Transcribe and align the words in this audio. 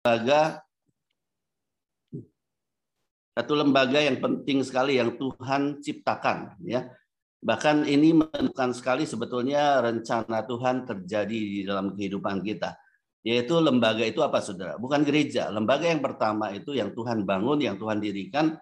lembaga 0.00 0.64
satu 3.36 3.52
lembaga 3.52 4.00
yang 4.00 4.16
penting 4.16 4.64
sekali 4.64 4.96
yang 4.96 5.20
Tuhan 5.20 5.84
ciptakan 5.84 6.56
ya. 6.64 6.88
Bahkan 7.40 7.88
ini 7.88 8.16
menentukan 8.16 8.72
sekali 8.72 9.04
sebetulnya 9.04 9.80
rencana 9.80 10.44
Tuhan 10.44 10.84
terjadi 10.88 11.38
di 11.40 11.60
dalam 11.64 11.92
kehidupan 11.96 12.40
kita 12.40 12.76
yaitu 13.20 13.60
lembaga 13.60 14.00
itu 14.00 14.24
apa 14.24 14.40
saudara? 14.40 14.80
Bukan 14.80 15.04
gereja. 15.04 15.52
Lembaga 15.52 15.84
yang 15.84 16.00
pertama 16.00 16.48
itu 16.56 16.72
yang 16.72 16.96
Tuhan 16.96 17.28
bangun 17.28 17.60
yang 17.60 17.76
Tuhan 17.76 18.00
dirikan 18.00 18.56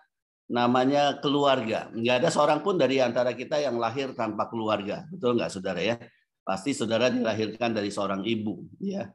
namanya 0.50 1.22
keluarga. 1.22 1.90
Nggak 1.94 2.26
ada 2.26 2.28
seorang 2.34 2.60
pun 2.66 2.74
dari 2.74 2.98
antara 2.98 3.34
kita 3.34 3.62
yang 3.62 3.78
lahir 3.78 4.14
tanpa 4.18 4.50
keluarga. 4.50 5.06
Betul 5.06 5.38
nggak 5.38 5.54
saudara 5.54 5.78
ya? 5.78 5.94
Pasti 6.42 6.74
saudara 6.74 7.06
dilahirkan 7.10 7.70
dari 7.70 7.94
seorang 7.94 8.26
ibu 8.26 8.66
ya 8.82 9.06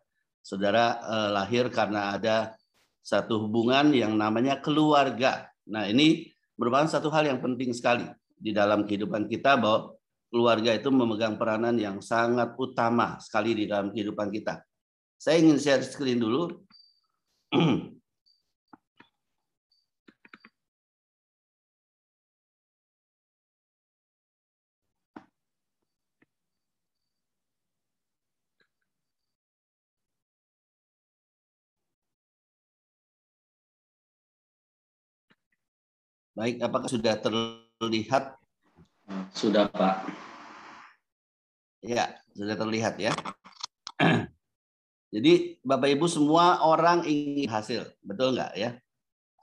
saudara 0.43 0.99
eh, 0.99 1.29
lahir 1.31 1.71
karena 1.71 2.19
ada 2.19 2.53
satu 2.99 3.47
hubungan 3.47 3.95
yang 3.95 4.19
namanya 4.19 4.59
keluarga. 4.59 5.47
Nah, 5.71 5.87
ini 5.87 6.27
merupakan 6.59 6.87
satu 6.87 7.07
hal 7.09 7.31
yang 7.31 7.39
penting 7.39 7.71
sekali 7.71 8.05
di 8.35 8.51
dalam 8.51 8.83
kehidupan 8.83 9.31
kita 9.31 9.55
bahwa 9.55 9.95
keluarga 10.27 10.75
itu 10.75 10.91
memegang 10.91 11.39
peranan 11.39 11.79
yang 11.79 12.03
sangat 12.03 12.59
utama 12.59 13.15
sekali 13.23 13.55
di 13.55 13.65
dalam 13.65 13.95
kehidupan 13.95 14.27
kita. 14.27 14.59
Saya 15.15 15.39
ingin 15.39 15.55
share 15.55 15.85
screen 15.87 16.19
dulu. 16.19 16.51
Baik, 36.33 36.65
apakah 36.65 36.89
sudah 36.89 37.13
terlihat? 37.21 38.41
Sudah, 39.37 39.69
Pak. 39.69 40.09
Ya, 41.85 42.17
sudah 42.33 42.57
terlihat 42.57 42.97
ya. 42.97 43.13
Jadi 45.13 45.61
Bapak 45.61 45.93
Ibu 45.93 46.09
semua 46.09 46.57
orang 46.65 47.05
ingin 47.05 47.45
hasil, 47.45 47.85
betul 48.01 48.33
nggak 48.33 48.57
ya? 48.57 48.73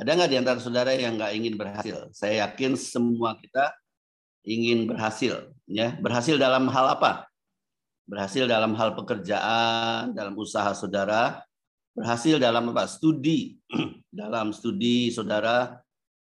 Ada 0.03 0.19
nggak 0.19 0.31
di 0.35 0.37
antara 0.43 0.59
saudara 0.59 0.91
yang 0.91 1.15
nggak 1.15 1.31
ingin 1.39 1.55
berhasil? 1.55 2.11
Saya 2.11 2.51
yakin 2.51 2.75
semua 2.75 3.39
kita 3.39 3.71
ingin 4.43 4.91
berhasil, 4.91 5.47
ya. 5.71 5.95
Berhasil 5.95 6.35
dalam 6.43 6.67
hal 6.67 6.99
apa? 6.99 7.31
Berhasil 8.03 8.51
dalam 8.51 8.75
hal 8.75 8.99
pekerjaan, 8.99 10.11
dalam 10.11 10.35
usaha 10.35 10.75
saudara, 10.75 11.39
berhasil 11.95 12.43
dalam 12.43 12.75
apa? 12.75 12.91
Studi, 12.91 13.63
dalam 14.11 14.51
studi 14.51 15.15
saudara, 15.15 15.79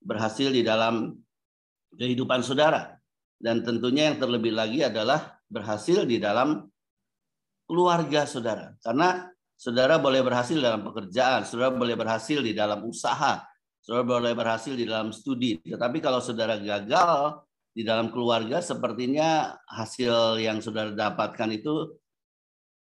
berhasil 0.02 0.48
di 0.50 0.62
dalam 0.62 1.14
kehidupan 1.94 2.42
saudara. 2.44 2.98
Dan 3.38 3.62
tentunya 3.62 4.10
yang 4.10 4.18
terlebih 4.18 4.50
lagi 4.50 4.82
adalah 4.82 5.38
berhasil 5.46 6.02
di 6.02 6.18
dalam 6.18 6.66
keluarga 7.68 8.26
saudara. 8.26 8.74
Karena 8.82 9.30
saudara 9.54 9.98
boleh 9.98 10.22
berhasil 10.22 10.58
dalam 10.58 10.82
pekerjaan, 10.82 11.46
saudara 11.46 11.70
boleh 11.70 11.94
berhasil 11.94 12.42
di 12.42 12.50
dalam 12.54 12.82
usaha, 12.86 13.46
saudara 13.82 14.04
boleh 14.06 14.32
berhasil 14.34 14.74
di 14.74 14.86
dalam 14.86 15.14
studi. 15.14 15.58
Tetapi 15.62 15.98
kalau 16.02 16.18
saudara 16.18 16.58
gagal 16.58 17.44
di 17.70 17.86
dalam 17.86 18.10
keluarga, 18.10 18.58
sepertinya 18.58 19.54
hasil 19.70 20.42
yang 20.42 20.58
saudara 20.58 20.90
dapatkan 20.90 21.50
itu 21.54 21.94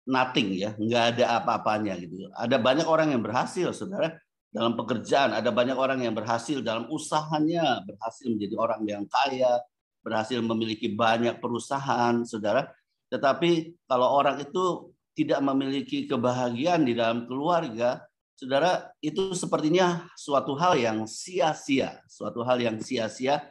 nothing 0.09 0.57
ya, 0.57 0.73
nggak 0.81 1.05
ada 1.17 1.45
apa-apanya 1.45 1.93
gitu. 2.01 2.33
Ada 2.33 2.57
banyak 2.57 2.89
orang 2.89 3.13
yang 3.13 3.21
berhasil, 3.21 3.69
saudara, 3.77 4.17
dalam 4.49 4.75
pekerjaan, 4.75 5.37
ada 5.37 5.53
banyak 5.53 5.77
orang 5.77 6.01
yang 6.01 6.17
berhasil 6.17 6.65
dalam 6.65 6.89
usahanya, 6.89 7.85
berhasil 7.85 8.27
menjadi 8.33 8.55
orang 8.57 8.81
yang 8.89 9.05
kaya, 9.05 9.61
berhasil 10.01 10.41
memiliki 10.41 10.89
banyak 10.89 11.37
perusahaan, 11.37 12.25
saudara. 12.25 12.65
Tetapi 13.13 13.85
kalau 13.85 14.09
orang 14.09 14.41
itu 14.41 14.93
tidak 15.13 15.41
memiliki 15.45 16.09
kebahagiaan 16.09 16.89
di 16.89 16.97
dalam 16.97 17.29
keluarga, 17.29 18.01
saudara, 18.33 18.89
itu 19.05 19.37
sepertinya 19.37 20.09
suatu 20.17 20.57
hal 20.57 20.81
yang 20.81 21.05
sia-sia, 21.05 22.01
suatu 22.09 22.41
hal 22.47 22.57
yang 22.63 22.81
sia-sia 22.81 23.45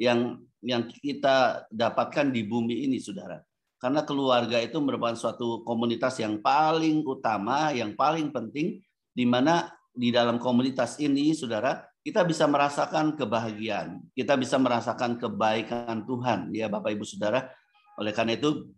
yang 0.00 0.40
yang 0.64 0.88
kita 0.88 1.68
dapatkan 1.70 2.32
di 2.32 2.44
bumi 2.44 2.88
ini, 2.88 2.98
saudara. 3.00 3.40
Karena 3.80 4.04
keluarga 4.04 4.60
itu 4.60 4.76
merupakan 4.76 5.16
suatu 5.16 5.64
komunitas 5.64 6.20
yang 6.20 6.40
paling 6.44 7.00
utama, 7.00 7.72
yang 7.72 7.96
paling 7.96 8.28
penting, 8.28 8.76
di 9.12 9.24
mana 9.24 9.72
di 9.90 10.14
dalam 10.14 10.38
komunitas 10.38 10.96
ini, 11.02 11.34
saudara, 11.34 11.82
kita 12.00 12.24
bisa 12.24 12.48
merasakan 12.48 13.18
kebahagiaan, 13.18 14.00
kita 14.16 14.38
bisa 14.40 14.56
merasakan 14.56 15.20
kebaikan 15.20 16.08
Tuhan, 16.08 16.48
ya 16.56 16.70
Bapak 16.72 16.96
Ibu 16.96 17.04
Saudara. 17.04 17.52
Oleh 18.00 18.16
karena 18.16 18.40
itu, 18.40 18.72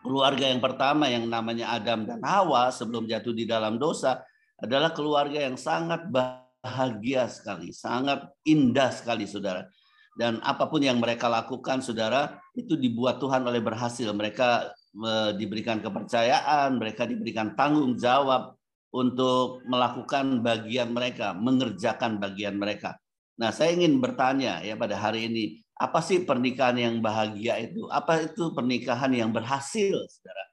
keluarga 0.00 0.48
yang 0.48 0.62
pertama 0.64 1.10
yang 1.10 1.28
namanya 1.28 1.76
Adam 1.76 2.08
dan 2.08 2.22
Hawa 2.24 2.72
sebelum 2.72 3.04
jatuh 3.04 3.34
di 3.36 3.44
dalam 3.44 3.76
dosa 3.76 4.24
adalah 4.56 4.94
keluarga 4.96 5.44
yang 5.44 5.60
sangat 5.60 6.08
bahagia 6.08 7.28
sekali, 7.28 7.76
sangat 7.76 8.24
indah 8.48 8.88
sekali, 8.88 9.28
saudara. 9.28 9.68
Dan 10.16 10.40
apa 10.40 10.64
pun 10.72 10.80
yang 10.80 10.96
mereka 10.96 11.28
lakukan, 11.28 11.84
saudara, 11.84 12.40
itu 12.56 12.72
dibuat 12.72 13.20
Tuhan 13.20 13.44
oleh 13.44 13.60
berhasil. 13.60 14.08
Mereka 14.16 14.48
eh, 14.96 15.30
diberikan 15.36 15.84
kepercayaan, 15.84 16.80
mereka 16.80 17.04
diberikan 17.04 17.52
tanggung 17.52 18.00
jawab, 18.00 18.55
untuk 18.96 19.60
melakukan 19.68 20.40
bagian 20.40 20.96
mereka, 20.96 21.36
mengerjakan 21.36 22.16
bagian 22.16 22.56
mereka. 22.56 22.96
Nah, 23.36 23.52
saya 23.52 23.76
ingin 23.76 24.00
bertanya 24.00 24.64
ya 24.64 24.80
pada 24.80 24.96
hari 24.96 25.28
ini, 25.28 25.44
apa 25.76 26.00
sih 26.00 26.24
pernikahan 26.24 26.80
yang 26.80 26.96
bahagia 27.04 27.60
itu? 27.60 27.84
Apa 27.92 28.32
itu 28.32 28.56
pernikahan 28.56 29.12
yang 29.12 29.28
berhasil, 29.28 30.00
Saudara? 30.08 30.44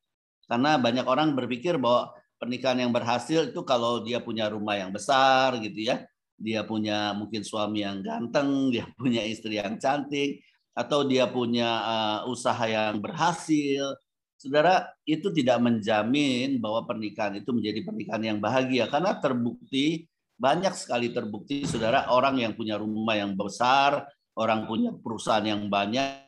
Karena 0.52 0.76
banyak 0.76 1.08
orang 1.08 1.32
berpikir 1.32 1.80
bahwa 1.80 2.12
pernikahan 2.36 2.84
yang 2.84 2.92
berhasil 2.92 3.56
itu 3.56 3.64
kalau 3.64 4.04
dia 4.04 4.20
punya 4.20 4.52
rumah 4.52 4.76
yang 4.76 4.92
besar 4.92 5.56
gitu 5.64 5.80
ya. 5.80 6.04
Dia 6.36 6.68
punya 6.68 7.16
mungkin 7.16 7.48
suami 7.48 7.88
yang 7.88 8.04
ganteng, 8.04 8.52
dia 8.76 8.84
punya 9.00 9.24
istri 9.24 9.64
yang 9.64 9.80
cantik, 9.80 10.44
atau 10.76 11.08
dia 11.08 11.32
punya 11.32 11.70
uh, 11.80 12.20
usaha 12.28 12.68
yang 12.68 13.00
berhasil, 13.00 13.96
Saudara, 14.44 14.92
itu 15.08 15.32
tidak 15.32 15.56
menjamin 15.64 16.60
bahwa 16.60 16.84
pernikahan 16.84 17.40
itu 17.40 17.56
menjadi 17.56 17.80
pernikahan 17.80 18.24
yang 18.28 18.40
bahagia. 18.44 18.92
Karena 18.92 19.16
terbukti 19.16 20.04
banyak 20.36 20.76
sekali 20.76 21.16
terbukti 21.16 21.64
saudara 21.64 22.12
orang 22.12 22.44
yang 22.44 22.52
punya 22.52 22.76
rumah 22.76 23.16
yang 23.16 23.40
besar, 23.40 24.04
orang 24.36 24.68
punya 24.68 24.92
perusahaan 24.92 25.48
yang 25.48 25.72
banyak 25.72 26.28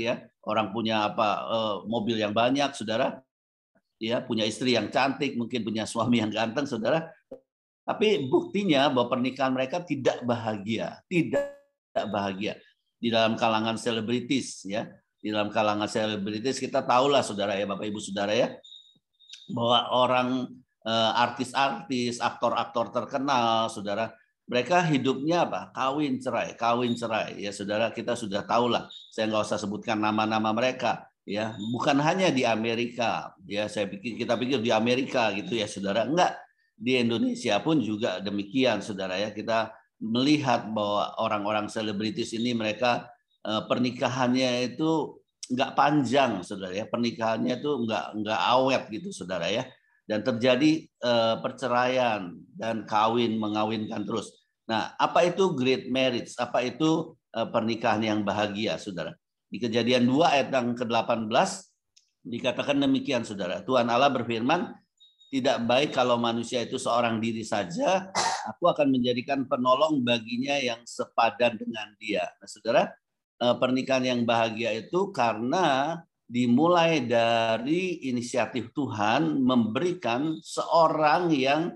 ya, 0.00 0.24
orang 0.48 0.72
punya 0.72 1.12
apa 1.12 1.28
eh, 1.44 1.76
mobil 1.84 2.16
yang 2.16 2.32
banyak 2.32 2.72
saudara, 2.72 3.20
ya 4.00 4.24
punya 4.24 4.48
istri 4.48 4.72
yang 4.72 4.88
cantik, 4.88 5.36
mungkin 5.36 5.60
punya 5.60 5.84
suami 5.84 6.24
yang 6.24 6.32
ganteng 6.32 6.64
saudara. 6.64 7.12
Tapi 7.84 8.32
buktinya 8.32 8.88
bahwa 8.88 9.12
pernikahan 9.12 9.52
mereka 9.52 9.84
tidak 9.84 10.24
bahagia, 10.24 11.04
tidak 11.04 11.52
bahagia. 11.92 12.56
Di 12.96 13.12
dalam 13.12 13.36
kalangan 13.36 13.76
selebritis 13.76 14.64
ya 14.64 14.88
di 15.20 15.32
dalam 15.32 15.48
kalangan 15.50 15.88
selebritis 15.88 16.60
kita 16.60 16.84
tahulah 16.84 17.24
saudara 17.24 17.56
ya 17.56 17.66
Bapak 17.66 17.86
Ibu 17.88 17.98
saudara 17.98 18.32
ya 18.36 18.54
bahwa 19.50 19.78
orang 19.94 20.28
eh, 20.86 21.12
artis-artis, 21.14 22.18
aktor-aktor 22.18 22.90
terkenal, 22.90 23.70
saudara, 23.70 24.14
mereka 24.46 24.78
hidupnya 24.86 25.42
apa? 25.42 25.74
Kawin 25.74 26.22
cerai, 26.22 26.54
kawin 26.54 26.94
cerai. 26.94 27.42
Ya 27.42 27.50
saudara, 27.50 27.90
kita 27.90 28.14
sudah 28.14 28.46
tahulah. 28.46 28.86
Saya 29.10 29.26
nggak 29.30 29.42
usah 29.42 29.58
sebutkan 29.58 29.98
nama-nama 29.98 30.54
mereka. 30.54 31.10
Ya, 31.26 31.58
bukan 31.74 31.98
hanya 31.98 32.30
di 32.30 32.46
Amerika. 32.46 33.34
Ya, 33.50 33.66
saya 33.66 33.90
pikir 33.90 34.14
kita 34.14 34.38
pikir 34.38 34.62
di 34.62 34.70
Amerika 34.70 35.34
gitu 35.34 35.58
ya, 35.58 35.66
saudara. 35.66 36.06
Enggak, 36.06 36.38
di 36.78 37.02
Indonesia 37.02 37.58
pun 37.58 37.82
juga 37.82 38.22
demikian, 38.22 38.78
saudara 38.78 39.18
ya. 39.18 39.34
Kita 39.34 39.74
melihat 39.98 40.70
bahwa 40.70 41.18
orang-orang 41.18 41.66
selebritis 41.66 42.30
ini 42.30 42.54
mereka 42.54 43.10
pernikahannya 43.46 44.74
itu 44.74 45.22
nggak 45.46 45.72
panjang, 45.78 46.42
saudara 46.42 46.74
ya. 46.74 46.86
Pernikahannya 46.90 47.62
itu 47.62 47.70
nggak 47.86 48.06
nggak 48.22 48.40
awet 48.58 48.82
gitu, 48.90 49.08
saudara 49.14 49.46
ya. 49.46 49.64
Dan 50.06 50.22
terjadi 50.22 50.86
uh, 51.02 51.42
perceraian 51.42 52.30
dan 52.54 52.86
kawin 52.86 53.38
mengawinkan 53.38 54.06
terus. 54.06 54.34
Nah, 54.66 54.94
apa 54.98 55.26
itu 55.26 55.54
great 55.54 55.90
marriage? 55.90 56.34
Apa 56.38 56.62
itu 56.62 57.14
uh, 57.34 57.48
pernikahan 57.50 58.02
yang 58.02 58.20
bahagia, 58.22 58.78
saudara? 58.78 59.14
Di 59.46 59.62
Kejadian 59.62 60.06
2 60.10 60.26
ayat 60.26 60.48
yang 60.50 60.74
ke-18 60.74 61.30
dikatakan 62.26 62.82
demikian, 62.82 63.22
saudara. 63.22 63.62
Tuhan 63.62 63.86
Allah 63.86 64.10
berfirman, 64.10 64.74
tidak 65.30 65.58
baik 65.66 65.90
kalau 65.94 66.18
manusia 66.18 66.62
itu 66.62 66.78
seorang 66.78 67.18
diri 67.18 67.42
saja, 67.42 68.10
aku 68.46 68.66
akan 68.70 68.90
menjadikan 68.94 69.46
penolong 69.46 70.02
baginya 70.02 70.54
yang 70.58 70.82
sepadan 70.86 71.58
dengan 71.58 71.94
dia. 71.98 72.26
Nah, 72.38 72.46
saudara, 72.46 72.90
Eh, 72.90 73.05
pernikahan 73.36 74.04
yang 74.04 74.20
bahagia 74.24 74.72
itu 74.72 75.12
karena 75.12 76.00
dimulai 76.26 77.06
dari 77.06 78.02
inisiatif 78.10 78.74
Tuhan 78.74 79.38
memberikan 79.38 80.42
seorang 80.42 81.30
yang 81.30 81.70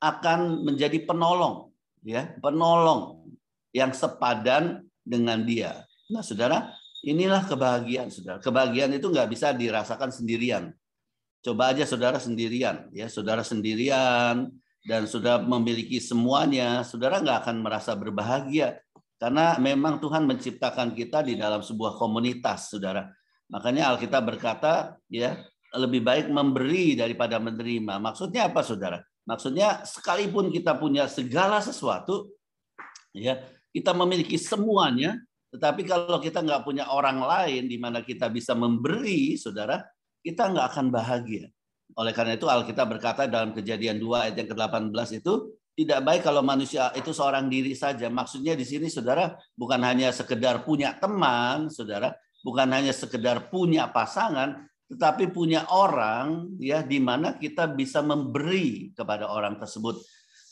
akan 0.00 0.64
menjadi 0.64 1.04
penolong, 1.04 1.72
ya, 2.00 2.32
penolong 2.40 3.28
yang 3.76 3.92
sepadan 3.92 4.84
dengan 5.04 5.44
dia. 5.44 5.84
Nah, 6.08 6.24
saudara, 6.24 6.72
inilah 7.04 7.44
kebahagiaan, 7.44 8.08
saudara. 8.08 8.40
Kebahagiaan 8.40 8.96
itu 8.96 9.08
nggak 9.08 9.28
bisa 9.28 9.52
dirasakan 9.52 10.08
sendirian. 10.12 10.72
Coba 11.44 11.76
aja 11.76 11.84
saudara 11.84 12.16
sendirian, 12.16 12.88
ya, 12.96 13.08
saudara 13.12 13.44
sendirian 13.44 14.48
dan 14.84 15.02
sudah 15.04 15.40
memiliki 15.44 16.00
semuanya, 16.00 16.84
saudara 16.88 17.20
nggak 17.20 17.44
akan 17.44 17.56
merasa 17.60 17.92
berbahagia 17.92 18.80
karena 19.18 19.56
memang 19.62 20.02
Tuhan 20.02 20.26
menciptakan 20.26 20.92
kita 20.92 21.22
di 21.22 21.38
dalam 21.38 21.62
sebuah 21.62 21.96
komunitas, 21.96 22.74
saudara. 22.74 23.08
Makanya 23.48 23.94
Alkitab 23.94 24.26
berkata, 24.26 24.98
ya, 25.06 25.38
lebih 25.74 26.02
baik 26.02 26.30
memberi 26.30 26.98
daripada 26.98 27.38
menerima. 27.38 27.98
Maksudnya 28.02 28.50
apa, 28.50 28.60
saudara? 28.66 28.98
Maksudnya 29.24 29.86
sekalipun 29.86 30.52
kita 30.52 30.76
punya 30.76 31.08
segala 31.08 31.62
sesuatu, 31.62 32.28
ya, 33.16 33.40
kita 33.72 33.96
memiliki 33.96 34.36
semuanya, 34.36 35.16
tetapi 35.54 35.86
kalau 35.86 36.18
kita 36.18 36.42
nggak 36.42 36.66
punya 36.66 36.90
orang 36.90 37.22
lain 37.22 37.70
di 37.70 37.78
mana 37.78 38.02
kita 38.02 38.28
bisa 38.28 38.52
memberi, 38.52 39.38
saudara, 39.38 39.80
kita 40.20 40.50
nggak 40.50 40.66
akan 40.74 40.86
bahagia. 40.90 41.46
Oleh 41.94 42.10
karena 42.10 42.34
itu 42.34 42.50
Alkitab 42.50 42.90
berkata 42.98 43.30
dalam 43.30 43.54
kejadian 43.54 44.02
2 44.02 44.24
ayat 44.28 44.34
yang 44.40 44.50
ke-18 44.50 45.22
itu, 45.22 45.54
tidak 45.74 46.00
baik 46.06 46.22
kalau 46.22 46.40
manusia 46.40 46.94
itu 46.94 47.10
seorang 47.10 47.50
diri 47.50 47.74
saja. 47.74 48.06
Maksudnya 48.06 48.54
di 48.54 48.62
sini 48.62 48.86
saudara 48.86 49.34
bukan 49.58 49.82
hanya 49.82 50.14
sekedar 50.14 50.62
punya 50.62 50.94
teman, 50.94 51.66
saudara, 51.66 52.14
bukan 52.46 52.70
hanya 52.70 52.94
sekedar 52.94 53.50
punya 53.50 53.90
pasangan, 53.90 54.70
tetapi 54.86 55.34
punya 55.34 55.66
orang 55.74 56.54
ya 56.62 56.86
di 56.86 57.02
mana 57.02 57.34
kita 57.34 57.66
bisa 57.74 58.06
memberi 58.06 58.94
kepada 58.94 59.26
orang 59.26 59.58
tersebut. 59.58 59.98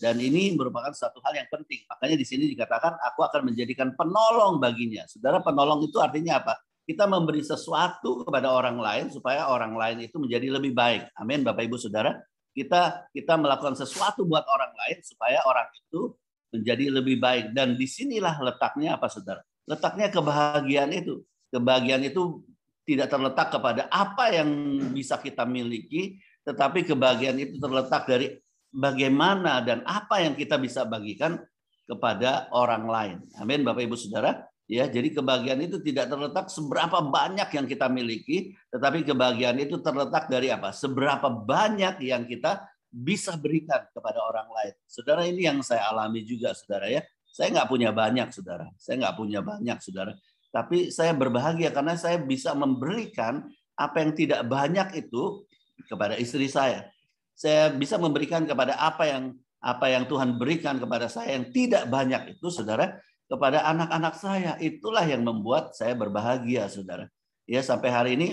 Dan 0.02 0.18
ini 0.18 0.58
merupakan 0.58 0.90
satu 0.90 1.22
hal 1.22 1.38
yang 1.38 1.46
penting. 1.46 1.86
Makanya 1.86 2.18
di 2.18 2.26
sini 2.26 2.50
dikatakan 2.50 2.98
aku 2.98 3.22
akan 3.22 3.54
menjadikan 3.54 3.94
penolong 3.94 4.58
baginya. 4.58 5.06
Saudara, 5.06 5.38
penolong 5.38 5.86
itu 5.86 6.02
artinya 6.02 6.42
apa? 6.42 6.58
Kita 6.82 7.06
memberi 7.06 7.46
sesuatu 7.46 8.26
kepada 8.26 8.50
orang 8.50 8.82
lain 8.82 9.14
supaya 9.14 9.46
orang 9.46 9.78
lain 9.78 10.02
itu 10.02 10.18
menjadi 10.18 10.58
lebih 10.58 10.74
baik. 10.74 11.06
Amin, 11.14 11.46
Bapak 11.46 11.70
Ibu 11.70 11.78
Saudara. 11.78 12.18
Kita 12.52 13.08
kita 13.10 13.34
melakukan 13.40 13.74
sesuatu 13.74 14.28
buat 14.28 14.44
orang 14.44 14.72
lain 14.76 15.00
supaya 15.00 15.40
orang 15.48 15.68
itu 15.72 16.12
menjadi 16.52 16.92
lebih 16.92 17.16
baik. 17.16 17.56
Dan 17.56 17.80
di 17.80 17.88
sinilah 17.88 18.36
letaknya 18.44 19.00
apa, 19.00 19.08
Saudara? 19.08 19.40
Letaknya 19.64 20.12
kebahagiaan 20.12 20.92
itu. 20.92 21.24
Kebahagiaan 21.48 22.04
itu 22.04 22.44
tidak 22.84 23.08
terletak 23.08 23.48
kepada 23.48 23.88
apa 23.88 24.34
yang 24.34 24.48
bisa 24.92 25.16
kita 25.16 25.48
miliki, 25.48 26.20
tetapi 26.44 26.84
kebahagiaan 26.84 27.38
itu 27.40 27.56
terletak 27.56 28.04
dari 28.04 28.36
bagaimana 28.72 29.62
dan 29.62 29.80
apa 29.86 30.20
yang 30.20 30.34
kita 30.34 30.58
bisa 30.58 30.82
bagikan 30.84 31.38
kepada 31.86 32.48
orang 32.52 32.84
lain. 32.88 33.18
Amin, 33.38 33.62
Bapak 33.62 33.84
Ibu 33.84 33.96
Saudara. 33.96 34.51
Ya, 34.70 34.88
jadi 34.88 35.12
kebahagiaan 35.12 35.60
itu 35.68 35.82
tidak 35.82 36.08
terletak 36.08 36.46
seberapa 36.48 37.02
banyak 37.02 37.50
yang 37.50 37.66
kita 37.68 37.90
miliki, 37.92 38.56
tetapi 38.72 39.04
kebahagiaan 39.04 39.58
itu 39.60 39.82
terletak 39.82 40.30
dari 40.30 40.48
apa? 40.48 40.72
Seberapa 40.72 41.28
banyak 41.28 42.00
yang 42.00 42.24
kita 42.24 42.62
bisa 42.88 43.36
berikan 43.36 43.84
kepada 43.92 44.22
orang 44.22 44.48
lain. 44.48 44.74
Saudara, 44.86 45.26
ini 45.28 45.44
yang 45.44 45.60
saya 45.60 45.90
alami 45.92 46.24
juga, 46.24 46.56
saudara 46.56 46.88
ya. 46.88 47.02
Saya 47.32 47.52
nggak 47.58 47.68
punya 47.68 47.90
banyak, 47.90 48.28
saudara. 48.32 48.68
Saya 48.76 49.02
nggak 49.02 49.16
punya 49.16 49.40
banyak, 49.44 49.78
saudara. 49.82 50.12
Tapi 50.52 50.92
saya 50.92 51.16
berbahagia 51.16 51.72
karena 51.72 51.96
saya 51.96 52.20
bisa 52.20 52.52
memberikan 52.52 53.48
apa 53.76 54.04
yang 54.04 54.12
tidak 54.12 54.40
banyak 54.44 55.04
itu 55.04 55.42
kepada 55.88 56.14
istri 56.20 56.46
saya 56.46 56.92
saya 57.32 57.72
bisa 57.72 57.96
memberikan 57.96 58.44
kepada 58.44 58.76
apa 58.76 59.08
yang 59.08 59.34
apa 59.62 59.86
yang 59.90 60.04
Tuhan 60.10 60.36
berikan 60.36 60.78
kepada 60.78 61.06
saya 61.06 61.38
yang 61.38 61.50
tidak 61.54 61.86
banyak 61.86 62.38
itu 62.38 62.46
saudara 62.50 62.98
kepada 63.26 63.66
anak-anak 63.68 64.14
saya. 64.18 64.52
Itulah 64.58 65.04
yang 65.06 65.22
membuat 65.26 65.74
saya 65.76 65.92
berbahagia 65.96 66.66
saudara. 66.70 67.08
Ya 67.44 67.60
sampai 67.60 67.90
hari 67.90 68.10
ini 68.14 68.28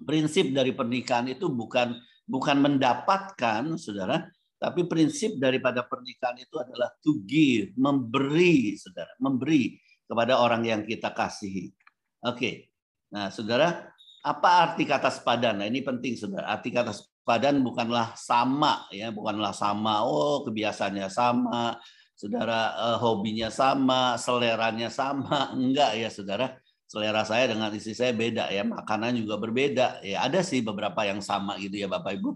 prinsip 0.00 0.50
dari 0.50 0.72
pernikahan 0.72 1.28
itu 1.30 1.46
bukan 1.52 1.94
bukan 2.24 2.56
mendapatkan 2.56 3.76
saudara 3.76 4.26
tapi 4.56 4.88
prinsip 4.88 5.36
daripada 5.36 5.84
pernikahan 5.84 6.40
itu 6.40 6.56
adalah 6.56 6.88
to 7.04 7.20
give 7.28 7.76
memberi 7.76 8.80
saudara 8.80 9.12
memberi 9.20 9.76
kepada 10.08 10.40
orang 10.40 10.64
yang 10.64 10.80
kita 10.88 11.12
kasihi. 11.12 11.68
Oke. 12.24 12.72
Nah 13.12 13.28
saudara 13.28 13.92
apa 14.24 14.48
arti 14.64 14.88
kata 14.88 15.12
sepadan? 15.12 15.60
Nah 15.60 15.68
ini 15.68 15.84
penting 15.84 16.16
saudara. 16.16 16.48
Arti 16.48 16.72
kata 16.72 16.96
Padan 17.24 17.64
bukanlah 17.64 18.12
sama 18.20 18.84
ya, 18.92 19.08
bukanlah 19.08 19.56
sama. 19.56 20.04
Oh, 20.04 20.44
kebiasaannya 20.44 21.08
sama, 21.08 21.80
saudara 22.14 22.74
eh, 22.74 22.96
hobinya 23.02 23.50
sama, 23.50 24.18
seleranya 24.18 24.88
sama. 24.90 25.50
Enggak 25.58 25.98
ya, 25.98 26.08
saudara. 26.10 26.58
Selera 26.84 27.26
saya 27.26 27.50
dengan 27.50 27.72
istri 27.74 27.96
saya 27.96 28.14
beda 28.14 28.52
ya, 28.54 28.62
makanan 28.62 29.18
juga 29.18 29.40
berbeda. 29.40 30.04
Ya, 30.04 30.22
ada 30.22 30.44
sih 30.46 30.62
beberapa 30.62 31.02
yang 31.02 31.18
sama 31.18 31.58
gitu 31.58 31.74
ya, 31.80 31.90
Bapak 31.90 32.20
Ibu. 32.20 32.30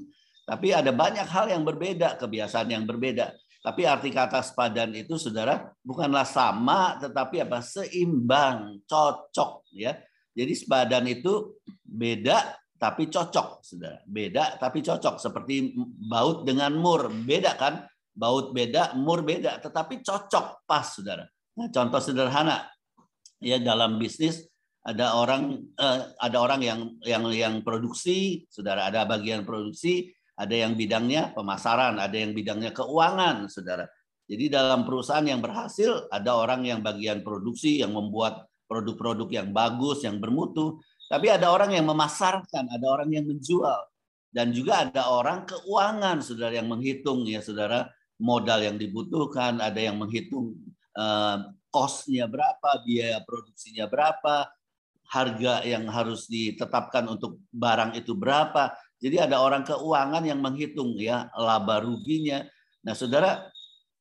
Tapi 0.49 0.73
ada 0.73 0.89
banyak 0.89 1.29
hal 1.29 1.53
yang 1.53 1.63
berbeda, 1.63 2.17
kebiasaan 2.17 2.73
yang 2.73 2.89
berbeda. 2.89 3.37
Tapi 3.61 3.85
arti 3.85 4.09
kata 4.09 4.41
sepadan 4.41 4.97
itu 4.97 5.21
saudara 5.21 5.69
bukanlah 5.85 6.25
sama 6.25 6.97
tetapi 6.97 7.45
apa 7.45 7.61
seimbang, 7.61 8.81
cocok 8.89 9.69
ya. 9.77 9.99
Jadi 10.33 10.53
sepadan 10.57 11.05
itu 11.11 11.61
beda 11.85 12.57
tapi 12.81 13.13
cocok, 13.13 13.61
saudara. 13.61 14.01
Beda 14.09 14.57
tapi 14.57 14.81
cocok. 14.81 15.21
Seperti 15.21 15.77
baut 16.09 16.49
dengan 16.49 16.73
mur, 16.81 17.13
beda 17.13 17.59
kan? 17.61 17.85
Baut 18.19 18.51
beda, 18.51 18.99
mur 18.99 19.23
beda, 19.23 19.63
tetapi 19.63 20.03
cocok, 20.03 20.67
pas, 20.67 20.83
saudara. 20.83 21.23
Nah, 21.55 21.71
contoh 21.71 22.03
sederhana, 22.03 22.67
ya 23.39 23.63
dalam 23.63 23.95
bisnis 24.03 24.43
ada 24.83 25.15
orang 25.15 25.63
eh, 25.79 26.01
ada 26.19 26.37
orang 26.43 26.61
yang 26.67 26.81
yang 27.07 27.23
yang 27.31 27.55
produksi, 27.63 28.43
saudara. 28.51 28.91
Ada 28.91 29.07
bagian 29.07 29.47
produksi, 29.47 30.11
ada 30.35 30.51
yang 30.51 30.75
bidangnya 30.75 31.31
pemasaran, 31.31 32.03
ada 32.03 32.17
yang 32.19 32.35
bidangnya 32.35 32.75
keuangan, 32.75 33.47
saudara. 33.47 33.87
Jadi 34.29 34.51
dalam 34.53 34.83
perusahaan 34.85 35.25
yang 35.25 35.41
berhasil 35.41 36.11
ada 36.13 36.37
orang 36.37 36.67
yang 36.67 36.83
bagian 36.83 37.25
produksi 37.25 37.81
yang 37.81 37.95
membuat 37.97 38.45
produk-produk 38.69 39.29
yang 39.33 39.49
bagus, 39.55 40.05
yang 40.05 40.21
bermutu, 40.21 40.83
tapi 41.09 41.33
ada 41.33 41.49
orang 41.49 41.73
yang 41.73 41.89
memasarkan, 41.89 42.69
ada 42.69 42.87
orang 42.87 43.09
yang 43.09 43.25
menjual. 43.25 43.89
Dan 44.29 44.53
juga 44.53 44.85
ada 44.85 45.09
orang 45.09 45.49
keuangan, 45.49 46.21
saudara, 46.21 46.61
yang 46.61 46.69
menghitung 46.69 47.25
ya 47.25 47.41
saudara, 47.41 47.89
modal 48.19 48.61
yang 48.63 48.77
dibutuhkan, 48.77 49.63
ada 49.63 49.79
yang 49.79 49.99
menghitung 49.99 50.59
uh, 50.99 51.49
kosnya 51.71 52.27
berapa, 52.27 52.83
biaya 52.83 53.23
produksinya 53.23 53.87
berapa, 53.87 54.51
harga 55.09 55.65
yang 55.65 55.89
harus 55.89 56.29
ditetapkan 56.29 57.09
untuk 57.09 57.41
barang 57.49 57.97
itu 57.97 58.13
berapa. 58.13 58.75
Jadi 58.99 59.17
ada 59.23 59.41
orang 59.41 59.65
keuangan 59.65 60.27
yang 60.27 60.43
menghitung 60.43 60.99
ya 60.99 61.31
laba 61.39 61.81
ruginya. 61.81 62.45
Nah, 62.83 62.93
saudara, 62.93 63.47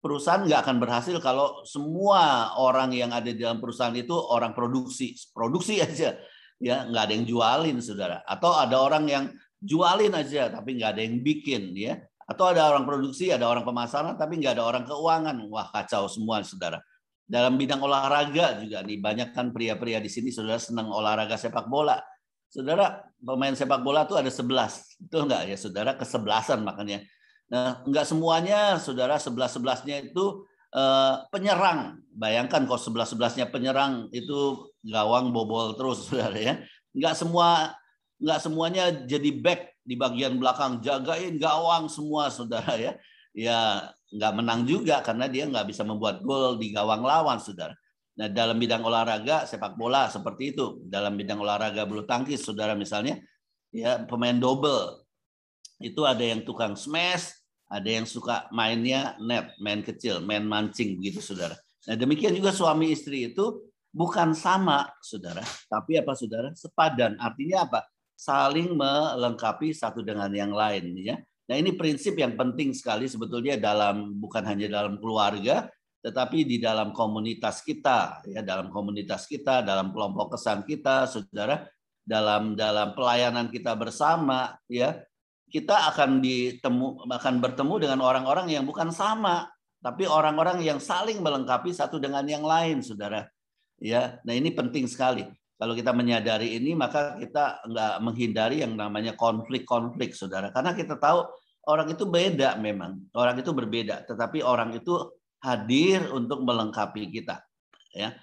perusahaan 0.02 0.44
nggak 0.44 0.62
akan 0.66 0.78
berhasil 0.82 1.16
kalau 1.22 1.62
semua 1.64 2.54
orang 2.58 2.92
yang 2.92 3.14
ada 3.14 3.30
di 3.30 3.40
dalam 3.40 3.62
perusahaan 3.62 3.94
itu 3.96 4.14
orang 4.14 4.52
produksi, 4.58 5.14
produksi 5.32 5.80
aja 5.86 6.18
ya 6.58 6.90
nggak 6.90 7.04
ada 7.10 7.14
yang 7.14 7.26
jualin 7.26 7.78
saudara 7.82 8.26
atau 8.26 8.58
ada 8.58 8.82
orang 8.82 9.06
yang 9.06 9.26
jualin 9.62 10.14
aja 10.18 10.50
tapi 10.50 10.78
nggak 10.78 10.92
ada 10.98 11.02
yang 11.06 11.22
bikin 11.22 11.74
ya 11.78 12.02
atau 12.28 12.52
ada 12.52 12.68
orang 12.68 12.84
produksi 12.84 13.32
ada 13.32 13.48
orang 13.48 13.64
pemasaran 13.64 14.20
tapi 14.20 14.38
nggak 14.38 14.60
ada 14.60 14.64
orang 14.68 14.84
keuangan. 14.84 15.36
Wah 15.48 15.68
kacau 15.72 16.12
semua 16.12 16.44
saudara. 16.44 16.84
Dalam 17.28 17.56
bidang 17.60 17.80
olahraga 17.84 18.60
juga 18.60 18.84
nih 18.84 19.00
banyak 19.00 19.30
kan 19.36 19.52
pria-pria 19.52 20.00
di 20.00 20.12
sini 20.12 20.32
saudara 20.32 20.60
senang 20.60 20.92
olahraga 20.92 21.40
sepak 21.40 21.68
bola. 21.72 22.00
Saudara 22.48 23.04
pemain 23.20 23.56
sepak 23.56 23.84
bola 23.84 24.08
tuh 24.08 24.20
ada 24.20 24.32
11 24.32 25.08
itu 25.08 25.18
enggak 25.20 25.42
ya 25.48 25.56
saudara 25.56 25.96
kesebelasan 25.96 26.64
makanya. 26.64 27.04
Nah 27.48 27.84
nggak 27.88 28.06
semuanya 28.08 28.76
saudara 28.80 29.16
sebelas 29.20 29.56
sebelasnya 29.56 30.04
itu 30.12 30.48
Eh, 30.68 31.16
penyerang. 31.32 32.04
Bayangkan 32.12 32.68
kalau 32.68 32.78
sebelas 32.78 33.08
sebelasnya 33.10 33.48
penyerang 33.48 34.12
itu 34.12 34.68
gawang 34.84 35.32
bobol 35.32 35.80
terus, 35.80 36.04
saudara 36.12 36.36
ya. 36.36 36.54
Nggak 36.92 37.16
semua 37.16 37.72
nggak 38.18 38.40
semuanya 38.42 38.90
jadi 39.06 39.30
back 39.38 39.82
di 39.86 39.96
bagian 39.96 40.36
belakang 40.36 40.84
jagain 40.84 41.38
gawang 41.40 41.88
semua, 41.88 42.28
saudara 42.34 42.76
ya. 42.76 42.94
Ya 43.38 43.94
nggak 44.10 44.34
menang 44.34 44.66
juga 44.66 45.06
karena 45.06 45.30
dia 45.30 45.46
nggak 45.46 45.70
bisa 45.70 45.86
membuat 45.86 46.26
gol 46.26 46.58
di 46.58 46.74
gawang 46.74 47.06
lawan, 47.06 47.38
saudara. 47.38 47.78
Nah 48.18 48.26
dalam 48.34 48.58
bidang 48.58 48.82
olahraga 48.82 49.46
sepak 49.46 49.78
bola 49.78 50.10
seperti 50.10 50.58
itu. 50.58 50.82
Dalam 50.90 51.14
bidang 51.14 51.38
olahraga 51.38 51.86
bulu 51.86 52.04
tangkis, 52.04 52.42
saudara 52.42 52.74
misalnya, 52.74 53.22
ya 53.70 54.02
pemain 54.10 54.34
double 54.34 55.06
itu 55.78 56.02
ada 56.02 56.26
yang 56.26 56.42
tukang 56.42 56.74
smash, 56.74 57.38
ada 57.70 57.86
yang 57.86 58.10
suka 58.10 58.50
mainnya 58.50 59.14
net, 59.22 59.54
main 59.62 59.86
kecil, 59.86 60.26
main 60.26 60.42
mancing 60.42 60.98
begitu 60.98 61.22
saudara. 61.22 61.54
Nah 61.86 61.94
demikian 61.94 62.34
juga 62.34 62.50
suami 62.50 62.90
istri 62.90 63.30
itu 63.30 63.70
bukan 63.94 64.34
sama 64.34 64.90
saudara, 65.00 65.46
tapi 65.70 66.02
apa 66.02 66.18
saudara? 66.18 66.50
Sepadan. 66.58 67.22
Artinya 67.22 67.70
apa? 67.70 67.86
Saling 68.18 68.74
melengkapi 68.74 69.78
satu 69.78 70.02
dengan 70.02 70.34
yang 70.34 70.50
lain 70.50 70.98
ya. 70.98 71.22
Nah 71.48 71.56
ini 71.56 71.78
prinsip 71.78 72.18
yang 72.18 72.34
penting 72.34 72.74
sekali 72.74 73.06
sebetulnya 73.06 73.56
dalam 73.56 74.18
bukan 74.18 74.42
hanya 74.44 74.68
dalam 74.68 74.98
keluarga, 74.98 75.70
tetapi 76.02 76.44
di 76.44 76.58
dalam 76.60 76.92
komunitas 76.92 77.64
kita, 77.64 78.26
ya 78.28 78.44
dalam 78.44 78.74
komunitas 78.74 79.30
kita, 79.30 79.64
dalam 79.64 79.96
kelompok 79.96 80.36
kesan 80.36 80.68
kita, 80.68 81.08
saudara, 81.08 81.64
dalam 82.04 82.58
dalam 82.58 82.92
pelayanan 82.98 83.48
kita 83.48 83.78
bersama, 83.80 84.60
ya 84.68 84.98
kita 85.48 85.94
akan 85.96 86.20
ditemu 86.20 87.08
akan 87.08 87.36
bertemu 87.40 87.76
dengan 87.80 88.00
orang-orang 88.04 88.52
yang 88.52 88.68
bukan 88.68 88.92
sama, 88.92 89.48
tapi 89.80 90.04
orang-orang 90.04 90.60
yang 90.66 90.84
saling 90.84 91.24
melengkapi 91.24 91.72
satu 91.72 91.96
dengan 91.96 92.28
yang 92.28 92.44
lain, 92.44 92.84
saudara. 92.84 93.30
Ya, 93.80 94.20
nah 94.26 94.34
ini 94.34 94.52
penting 94.52 94.90
sekali. 94.90 95.24
Kalau 95.58 95.74
kita 95.74 95.90
menyadari 95.90 96.54
ini, 96.54 96.78
maka 96.78 97.18
kita 97.18 97.66
nggak 97.66 97.96
menghindari 98.06 98.62
yang 98.62 98.78
namanya 98.78 99.18
konflik-konflik, 99.18 100.14
saudara. 100.14 100.54
Karena 100.54 100.78
kita 100.78 101.02
tahu 101.02 101.26
orang 101.66 101.90
itu 101.90 102.06
beda 102.06 102.62
memang, 102.62 103.10
orang 103.18 103.42
itu 103.42 103.50
berbeda. 103.50 104.06
Tetapi 104.06 104.46
orang 104.46 104.78
itu 104.78 104.94
hadir 105.42 106.14
untuk 106.14 106.46
melengkapi 106.46 107.10
kita. 107.10 107.42
Ya, 107.90 108.14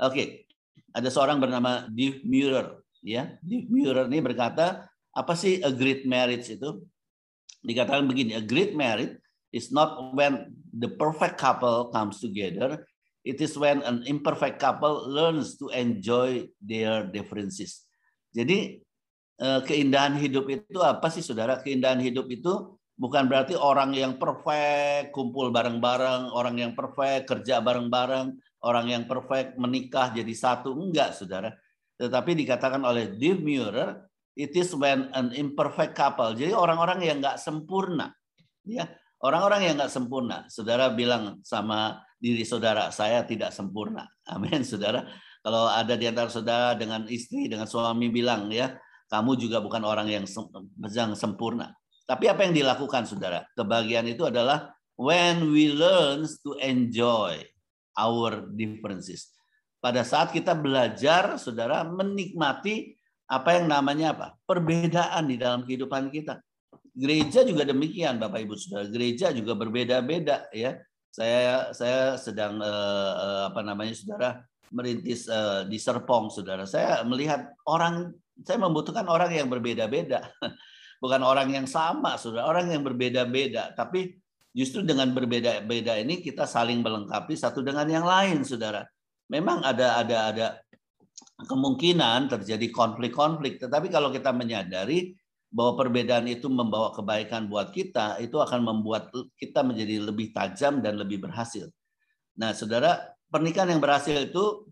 oke. 0.00 0.48
Ada 0.96 1.12
seorang 1.12 1.36
bernama 1.38 1.84
Dave 1.92 2.24
Muir. 2.24 2.80
Ya, 3.04 3.36
Dave 3.44 3.68
Muir 3.68 4.08
ini 4.08 4.24
berkata, 4.24 4.88
apa 5.12 5.32
sih 5.36 5.60
a 5.60 5.68
great 5.68 6.08
marriage 6.08 6.48
itu? 6.48 6.80
Dikatakan 7.60 8.08
begini, 8.08 8.40
a 8.40 8.44
great 8.44 8.72
marriage 8.72 9.20
is 9.52 9.68
not 9.68 10.16
when 10.16 10.48
the 10.72 10.88
perfect 10.96 11.36
couple 11.36 11.92
comes 11.92 12.24
together, 12.24 12.88
It 13.20 13.38
is 13.44 13.52
when 13.56 13.84
an 13.84 14.04
imperfect 14.08 14.56
couple 14.56 15.04
learns 15.08 15.60
to 15.60 15.68
enjoy 15.72 16.48
their 16.56 17.04
differences. 17.04 17.84
Jadi 18.32 18.80
eh, 19.36 19.60
keindahan 19.66 20.16
hidup 20.16 20.48
itu 20.48 20.80
apa 20.80 21.12
sih 21.12 21.20
saudara? 21.20 21.60
Keindahan 21.60 22.00
hidup 22.00 22.32
itu 22.32 22.80
bukan 23.00 23.28
berarti 23.28 23.56
orang 23.56 23.96
yang 23.96 24.20
perfect 24.20 25.16
kumpul 25.16 25.48
bareng-bareng, 25.48 26.32
orang 26.32 26.60
yang 26.60 26.72
perfect 26.76 27.28
kerja 27.28 27.64
bareng-bareng, 27.64 28.36
orang 28.60 28.86
yang 28.92 29.02
perfect 29.08 29.56
menikah 29.56 30.12
jadi 30.12 30.34
satu. 30.36 30.76
Enggak, 30.76 31.16
saudara. 31.16 31.56
Tetapi 31.96 32.36
dikatakan 32.36 32.80
oleh 32.84 33.16
Dave 33.16 33.40
Muir, 33.40 34.04
it 34.36 34.52
is 34.56 34.72
when 34.76 35.08
an 35.16 35.32
imperfect 35.36 35.96
couple. 35.96 36.36
Jadi 36.36 36.52
orang-orang 36.52 37.04
yang 37.04 37.20
enggak 37.24 37.40
sempurna. 37.40 38.12
Ya, 38.64 38.88
orang-orang 39.24 39.68
yang 39.68 39.74
enggak 39.80 39.92
sempurna. 39.92 40.44
Saudara 40.52 40.92
bilang 40.92 41.40
sama 41.44 42.04
diri 42.20 42.44
saudara 42.44 42.92
saya 42.92 43.24
tidak 43.24 43.50
sempurna. 43.50 44.04
Amin, 44.32 44.62
saudara. 44.62 45.08
Kalau 45.40 45.72
ada 45.72 45.96
di 45.96 46.04
antara 46.04 46.28
saudara 46.28 46.76
dengan 46.76 47.08
istri, 47.08 47.48
dengan 47.48 47.64
suami 47.64 48.12
bilang 48.12 48.52
ya, 48.52 48.76
kamu 49.08 49.40
juga 49.40 49.64
bukan 49.64 49.80
orang 49.82 50.06
yang 50.12 50.28
sempurna. 51.16 51.72
Tapi 52.04 52.28
apa 52.28 52.44
yang 52.44 52.52
dilakukan 52.52 53.08
saudara? 53.08 53.48
Kebahagiaan 53.56 54.04
itu 54.12 54.28
adalah 54.28 54.76
when 55.00 55.48
we 55.48 55.72
learn 55.72 56.28
to 56.44 56.60
enjoy 56.60 57.40
our 57.96 58.44
differences. 58.52 59.32
Pada 59.80 60.04
saat 60.04 60.28
kita 60.28 60.52
belajar, 60.52 61.40
saudara, 61.40 61.88
menikmati 61.88 63.00
apa 63.24 63.56
yang 63.56 63.72
namanya 63.72 64.12
apa? 64.12 64.36
Perbedaan 64.44 65.24
di 65.24 65.40
dalam 65.40 65.64
kehidupan 65.64 66.12
kita. 66.12 66.36
Gereja 66.92 67.46
juga 67.48 67.64
demikian, 67.64 68.20
Bapak 68.20 68.44
Ibu 68.44 68.54
Saudara. 68.60 68.90
Gereja 68.92 69.32
juga 69.32 69.56
berbeda-beda 69.56 70.52
ya 70.52 70.76
saya 71.10 71.74
saya 71.74 72.14
sedang 72.14 72.62
uh, 72.62 73.50
apa 73.50 73.60
namanya 73.66 73.94
saudara 73.98 74.30
merintis 74.70 75.26
uh, 75.26 75.66
di 75.66 75.76
Serpong 75.76 76.30
saudara. 76.30 76.64
Saya 76.64 77.02
melihat 77.02 77.50
orang 77.66 78.14
saya 78.46 78.62
membutuhkan 78.62 79.04
orang 79.10 79.34
yang 79.34 79.50
berbeda-beda. 79.50 80.30
Bukan 81.02 81.20
orang 81.24 81.50
yang 81.50 81.66
sama 81.66 82.14
saudara 82.14 82.46
orang 82.46 82.70
yang 82.70 82.86
berbeda-beda. 82.86 83.74
Tapi 83.74 84.14
justru 84.54 84.86
dengan 84.86 85.10
berbeda-beda 85.10 85.98
ini 85.98 86.22
kita 86.22 86.46
saling 86.46 86.80
melengkapi 86.80 87.34
satu 87.34 87.60
dengan 87.66 87.90
yang 87.90 88.06
lain 88.06 88.46
saudara. 88.46 88.86
Memang 89.30 89.66
ada 89.66 89.98
ada 89.98 90.18
ada 90.30 90.46
kemungkinan 91.42 92.30
terjadi 92.30 92.70
konflik-konflik. 92.70 93.58
Tetapi 93.58 93.90
kalau 93.90 94.14
kita 94.14 94.30
menyadari 94.30 95.14
bahwa 95.50 95.74
perbedaan 95.74 96.30
itu 96.30 96.46
membawa 96.46 96.94
kebaikan 96.94 97.50
buat 97.50 97.74
kita, 97.74 98.22
itu 98.22 98.38
akan 98.38 98.62
membuat 98.62 99.10
kita 99.34 99.66
menjadi 99.66 99.98
lebih 99.98 100.30
tajam 100.30 100.78
dan 100.78 100.94
lebih 100.94 101.18
berhasil. 101.18 101.66
Nah, 102.38 102.54
saudara, 102.54 103.10
pernikahan 103.26 103.74
yang 103.74 103.82
berhasil 103.82 104.14
itu 104.14 104.70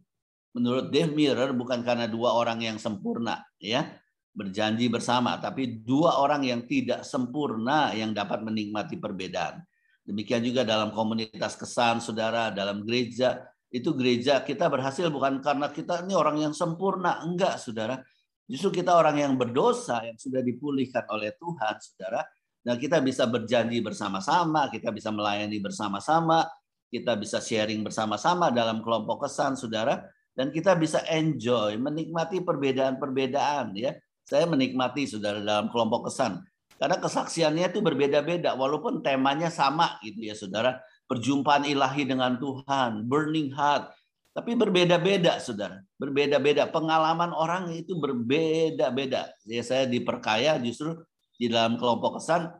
menurut 0.55 0.95
Dave 0.95 1.11
Mirror 1.11 1.59
bukan 1.59 1.83
karena 1.83 2.07
dua 2.07 2.39
orang 2.39 2.63
yang 2.63 2.79
sempurna, 2.79 3.43
ya, 3.59 3.91
berjanji 4.31 4.87
bersama, 4.87 5.43
tapi 5.43 5.83
dua 5.83 6.23
orang 6.23 6.47
yang 6.47 6.63
tidak 6.63 7.03
sempurna 7.03 7.91
yang 7.99 8.15
dapat 8.15 8.47
menikmati 8.47 9.03
perbedaan. 9.03 9.59
Demikian 10.07 10.47
juga 10.47 10.63
dalam 10.63 10.95
komunitas 10.95 11.59
kesan, 11.59 11.99
saudara, 11.99 12.55
dalam 12.55 12.87
gereja, 12.87 13.43
itu 13.69 13.93
gereja 13.93 14.41
kita 14.47 14.71
berhasil 14.71 15.11
bukan 15.13 15.43
karena 15.45 15.69
kita 15.69 16.07
ini 16.07 16.15
orang 16.15 16.39
yang 16.39 16.55
sempurna, 16.55 17.19
enggak, 17.27 17.59
saudara 17.59 17.99
Justru 18.49 18.81
kita 18.81 18.97
orang 18.97 19.21
yang 19.21 19.37
berdosa 19.37 20.01
yang 20.09 20.17
sudah 20.17 20.41
dipulihkan 20.41 21.05
oleh 21.13 21.37
Tuhan, 21.37 21.77
saudara. 21.85 22.25
Dan 22.65 22.81
kita 22.81 23.05
bisa 23.05 23.29
berjanji 23.29 23.85
bersama-sama, 23.85 24.73
kita 24.73 24.89
bisa 24.89 25.13
melayani 25.13 25.61
bersama-sama, 25.61 26.49
kita 26.89 27.13
bisa 27.21 27.45
sharing 27.45 27.85
bersama-sama 27.85 28.49
dalam 28.49 28.81
kelompok 28.81 29.29
kesan, 29.29 29.53
saudara. 29.53 30.01
Dan 30.33 30.49
kita 30.49 30.73
bisa 30.81 31.05
enjoy, 31.13 31.77
menikmati 31.77 32.41
perbedaan-perbedaan. 32.41 33.77
ya. 33.77 33.93
Saya 34.25 34.49
menikmati, 34.49 35.05
saudara, 35.05 35.45
dalam 35.45 35.69
kelompok 35.69 36.09
kesan. 36.09 36.41
Karena 36.81 36.97
kesaksiannya 36.97 37.69
itu 37.69 37.85
berbeda-beda, 37.85 38.57
walaupun 38.57 39.05
temanya 39.05 39.53
sama 39.53 40.01
gitu 40.01 40.25
ya, 40.25 40.33
saudara. 40.33 40.81
Perjumpaan 41.05 41.69
ilahi 41.69 42.05
dengan 42.09 42.41
Tuhan, 42.41 43.05
burning 43.05 43.53
heart, 43.53 43.93
tapi 44.33 44.55
berbeda-beda, 44.55 45.43
saudara. 45.43 45.83
Berbeda-beda. 45.99 46.71
Pengalaman 46.71 47.35
orang 47.35 47.75
itu 47.75 47.99
berbeda-beda. 47.99 49.35
Ya, 49.49 49.63
saya 49.67 49.85
diperkaya 49.91 50.57
justru 50.63 50.95
di 51.35 51.51
dalam 51.51 51.75
kelompok 51.75 52.23
kesan 52.23 52.53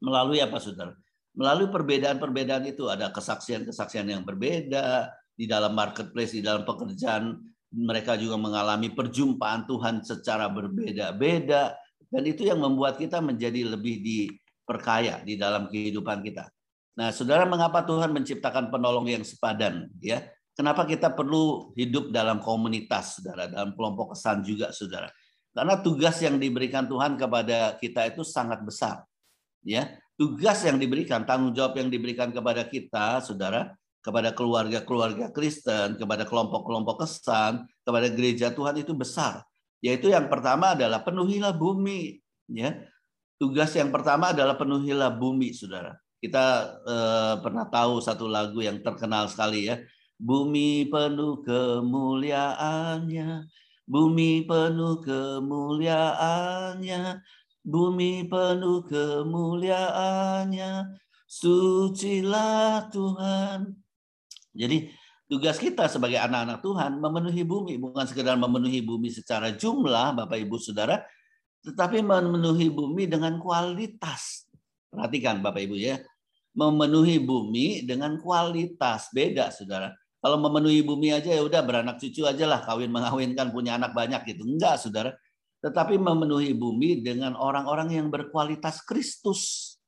melalui 0.00 0.40
apa, 0.40 0.56
saudara? 0.56 0.96
Melalui 1.36 1.68
perbedaan-perbedaan 1.68 2.64
itu 2.64 2.88
ada 2.88 3.12
kesaksian-kesaksian 3.12 4.08
yang 4.08 4.24
berbeda 4.24 5.12
di 5.36 5.44
dalam 5.44 5.76
marketplace, 5.76 6.32
di 6.32 6.40
dalam 6.40 6.64
pekerjaan 6.64 7.36
mereka 7.76 8.16
juga 8.16 8.40
mengalami 8.40 8.88
perjumpaan 8.88 9.68
Tuhan 9.68 10.00
secara 10.00 10.48
berbeda-beda 10.48 11.76
dan 12.08 12.22
itu 12.24 12.46
yang 12.46 12.62
membuat 12.62 12.96
kita 12.96 13.18
menjadi 13.18 13.66
lebih 13.76 14.00
diperkaya 14.00 15.20
di 15.26 15.34
dalam 15.34 15.66
kehidupan 15.66 16.22
kita. 16.22 16.48
Nah, 16.96 17.12
saudara, 17.12 17.44
mengapa 17.44 17.84
Tuhan 17.84 18.14
menciptakan 18.14 18.72
penolong 18.72 19.04
yang 19.10 19.20
sepadan? 19.20 19.92
Ya, 20.00 20.24
Kenapa 20.56 20.88
kita 20.88 21.12
perlu 21.12 21.76
hidup 21.76 22.08
dalam 22.08 22.40
komunitas, 22.40 23.20
saudara, 23.20 23.44
dalam 23.44 23.76
kelompok 23.76 24.16
kesan 24.16 24.40
juga, 24.40 24.72
saudara. 24.72 25.12
Karena 25.52 25.76
tugas 25.84 26.16
yang 26.24 26.40
diberikan 26.40 26.88
Tuhan 26.88 27.20
kepada 27.20 27.76
kita 27.76 28.08
itu 28.08 28.24
sangat 28.24 28.64
besar. 28.64 29.04
Ya, 29.60 30.00
tugas 30.16 30.64
yang 30.64 30.80
diberikan, 30.80 31.28
tanggung 31.28 31.52
jawab 31.52 31.76
yang 31.76 31.92
diberikan 31.92 32.32
kepada 32.32 32.64
kita, 32.64 33.20
saudara, 33.20 33.76
kepada 34.00 34.32
keluarga-keluarga 34.32 35.28
Kristen, 35.28 36.00
kepada 36.00 36.24
kelompok-kelompok 36.24 37.04
kesan, 37.04 37.68
kepada 37.84 38.08
gereja 38.08 38.48
Tuhan 38.48 38.80
itu 38.80 38.96
besar. 38.96 39.44
Yaitu 39.84 40.08
yang 40.08 40.32
pertama 40.32 40.72
adalah 40.72 41.04
penuhilah 41.04 41.52
bumi. 41.52 42.16
Ya, 42.48 42.80
tugas 43.36 43.76
yang 43.76 43.92
pertama 43.92 44.32
adalah 44.32 44.56
penuhilah 44.56 45.12
bumi, 45.12 45.52
saudara. 45.52 46.00
Kita 46.16 46.44
eh, 46.80 47.34
pernah 47.44 47.68
tahu 47.68 48.00
satu 48.00 48.24
lagu 48.24 48.64
yang 48.64 48.80
terkenal 48.80 49.28
sekali 49.28 49.68
ya, 49.68 49.76
Bumi 50.16 50.88
penuh 50.88 51.44
kemuliaannya, 51.44 53.44
bumi 53.84 54.48
penuh 54.48 54.96
kemuliaannya, 55.04 57.20
bumi 57.60 58.24
penuh 58.24 58.80
kemuliaannya, 58.88 60.70
sucilah 61.28 62.88
Tuhan. 62.88 63.76
Jadi 64.56 64.88
tugas 65.28 65.60
kita 65.60 65.84
sebagai 65.84 66.16
anak-anak 66.16 66.64
Tuhan 66.64 66.96
memenuhi 66.96 67.44
bumi, 67.44 67.76
bukan 67.76 68.08
sekedar 68.08 68.40
memenuhi 68.40 68.80
bumi 68.80 69.12
secara 69.12 69.52
jumlah, 69.52 70.16
Bapak 70.16 70.40
Ibu 70.40 70.56
Saudara, 70.56 71.04
tetapi 71.60 72.00
memenuhi 72.00 72.72
bumi 72.72 73.04
dengan 73.04 73.36
kualitas. 73.36 74.48
Perhatikan 74.88 75.44
Bapak 75.44 75.60
Ibu 75.60 75.76
ya, 75.76 76.00
memenuhi 76.56 77.20
bumi 77.20 77.84
dengan 77.84 78.16
kualitas 78.16 79.12
beda 79.12 79.52
Saudara. 79.52 79.92
Kalau 80.26 80.42
memenuhi 80.42 80.82
bumi 80.82 81.14
aja 81.14 81.30
ya 81.30 81.38
udah 81.38 81.62
beranak 81.62 82.02
cucu 82.02 82.26
aja 82.26 82.50
lah 82.50 82.58
kawin 82.66 82.90
mengawinkan 82.90 83.54
punya 83.54 83.78
anak 83.78 83.94
banyak 83.94 84.26
gitu. 84.26 84.42
Enggak, 84.42 84.82
Saudara. 84.82 85.14
Tetapi 85.62 86.02
memenuhi 86.02 86.50
bumi 86.50 86.98
dengan 86.98 87.38
orang-orang 87.38 87.94
yang 87.94 88.10
berkualitas 88.10 88.82
Kristus. 88.82 89.78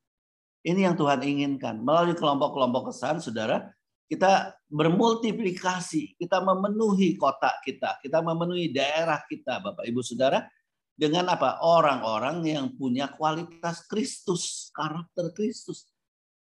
Ini 0.62 0.86
yang 0.86 0.94
Tuhan 0.94 1.26
inginkan. 1.26 1.82
Melalui 1.82 2.14
kelompok-kelompok 2.14 2.94
kesan, 2.94 3.18
Saudara, 3.18 3.66
kita 4.06 4.54
bermultiplikasi, 4.70 6.14
kita 6.14 6.38
memenuhi 6.38 7.18
kota 7.18 7.58
kita, 7.66 7.98
kita 7.98 8.22
memenuhi 8.22 8.70
daerah 8.70 9.18
kita, 9.26 9.58
Bapak 9.58 9.90
Ibu 9.90 10.06
Saudara, 10.06 10.46
dengan 10.94 11.34
apa? 11.34 11.66
Orang-orang 11.66 12.46
yang 12.46 12.78
punya 12.78 13.10
kualitas 13.10 13.82
Kristus, 13.90 14.70
karakter 14.70 15.34
Kristus. 15.34 15.90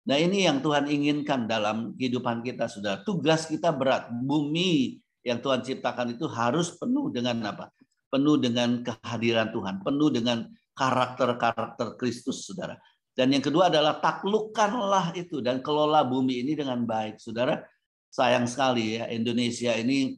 Nah 0.07 0.17
ini 0.23 0.47
yang 0.47 0.63
Tuhan 0.63 0.87
inginkan 0.87 1.51
dalam 1.51 1.99
kehidupan 1.99 2.47
kita, 2.47 2.71
sudah. 2.71 3.03
Tugas 3.03 3.51
kita 3.51 3.75
berat. 3.75 4.07
Bumi 4.15 5.03
yang 5.27 5.43
Tuhan 5.43 5.67
ciptakan 5.67 6.15
itu 6.15 6.31
harus 6.31 6.79
penuh 6.79 7.11
dengan 7.11 7.43
apa? 7.51 7.75
Penuh 8.07 8.39
dengan 8.39 8.87
kehadiran 8.87 9.51
Tuhan, 9.51 9.83
penuh 9.83 10.15
dengan 10.15 10.47
karakter-karakter 10.79 11.99
Kristus, 11.99 12.47
saudara. 12.47 12.79
Dan 13.17 13.35
yang 13.35 13.43
kedua 13.43 13.67
adalah 13.67 13.99
taklukkanlah 13.99 15.17
itu 15.19 15.43
dan 15.43 15.59
kelola 15.59 16.07
bumi 16.07 16.47
ini 16.47 16.55
dengan 16.55 16.87
baik, 16.87 17.19
saudara. 17.19 17.67
Sayang 18.07 18.47
sekali 18.47 19.03
ya 19.03 19.11
Indonesia 19.11 19.75
ini 19.75 20.15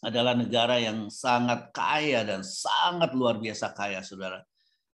adalah 0.00 0.32
negara 0.32 0.80
yang 0.80 1.12
sangat 1.12 1.74
kaya 1.74 2.24
dan 2.24 2.40
sangat 2.46 3.10
luar 3.12 3.42
biasa 3.42 3.74
kaya, 3.74 4.00
saudara. 4.06 4.40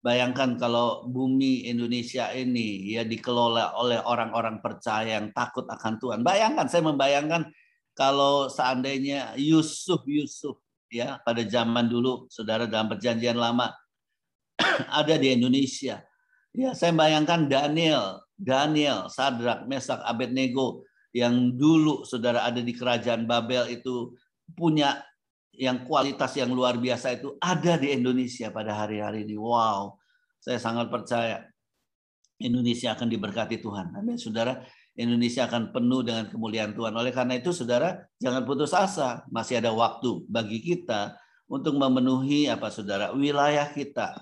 Bayangkan 0.05 0.53
kalau 0.61 1.09
bumi 1.09 1.65
Indonesia 1.65 2.29
ini 2.29 2.93
ya 2.93 3.01
dikelola 3.01 3.73
oleh 3.73 3.97
orang-orang 4.05 4.61
percaya 4.61 5.17
yang 5.17 5.33
takut 5.33 5.65
akan 5.65 5.97
Tuhan. 5.97 6.21
Bayangkan, 6.21 6.69
saya 6.69 6.85
membayangkan 6.85 7.49
kalau 7.97 8.45
seandainya 8.45 9.33
Yusuf 9.33 10.05
Yusuf 10.05 10.61
ya 10.93 11.17
pada 11.25 11.41
zaman 11.41 11.89
dulu, 11.89 12.29
saudara 12.29 12.69
dalam 12.69 12.85
perjanjian 12.85 13.33
lama 13.33 13.73
ada 15.01 15.17
di 15.17 15.33
Indonesia. 15.33 16.05
Ya, 16.53 16.77
saya 16.77 16.93
bayangkan 16.93 17.49
Daniel, 17.49 18.21
Daniel, 18.37 19.09
Sadrak, 19.09 19.65
Mesak, 19.65 20.05
Abednego 20.05 20.85
yang 21.17 21.57
dulu 21.57 22.05
saudara 22.05 22.45
ada 22.45 22.61
di 22.61 22.77
kerajaan 22.77 23.25
Babel 23.25 23.73
itu 23.73 24.13
punya 24.53 25.01
yang 25.59 25.87
kualitas 25.87 26.35
yang 26.35 26.51
luar 26.51 26.75
biasa 26.79 27.17
itu 27.19 27.35
ada 27.39 27.79
di 27.79 27.95
Indonesia 27.95 28.51
pada 28.51 28.75
hari-hari 28.75 29.23
ini. 29.27 29.35
Wow, 29.39 29.99
saya 30.39 30.59
sangat 30.59 30.91
percaya 30.91 31.47
Indonesia 32.39 32.91
akan 32.93 33.07
diberkati 33.07 33.63
Tuhan. 33.63 33.95
Amin, 33.95 34.19
saudara. 34.19 34.63
Indonesia 34.95 35.43
akan 35.47 35.75
penuh 35.75 36.07
dengan 36.07 36.31
kemuliaan 36.31 36.71
Tuhan. 36.71 36.95
Oleh 36.95 37.11
karena 37.11 37.35
itu, 37.35 37.51
saudara, 37.51 37.99
jangan 38.15 38.47
putus 38.47 38.71
asa. 38.71 39.27
Masih 39.27 39.59
ada 39.59 39.75
waktu 39.75 40.23
bagi 40.31 40.63
kita 40.63 41.19
untuk 41.51 41.75
memenuhi 41.75 42.47
apa, 42.47 42.71
saudara, 42.71 43.11
wilayah 43.11 43.67
kita, 43.71 44.15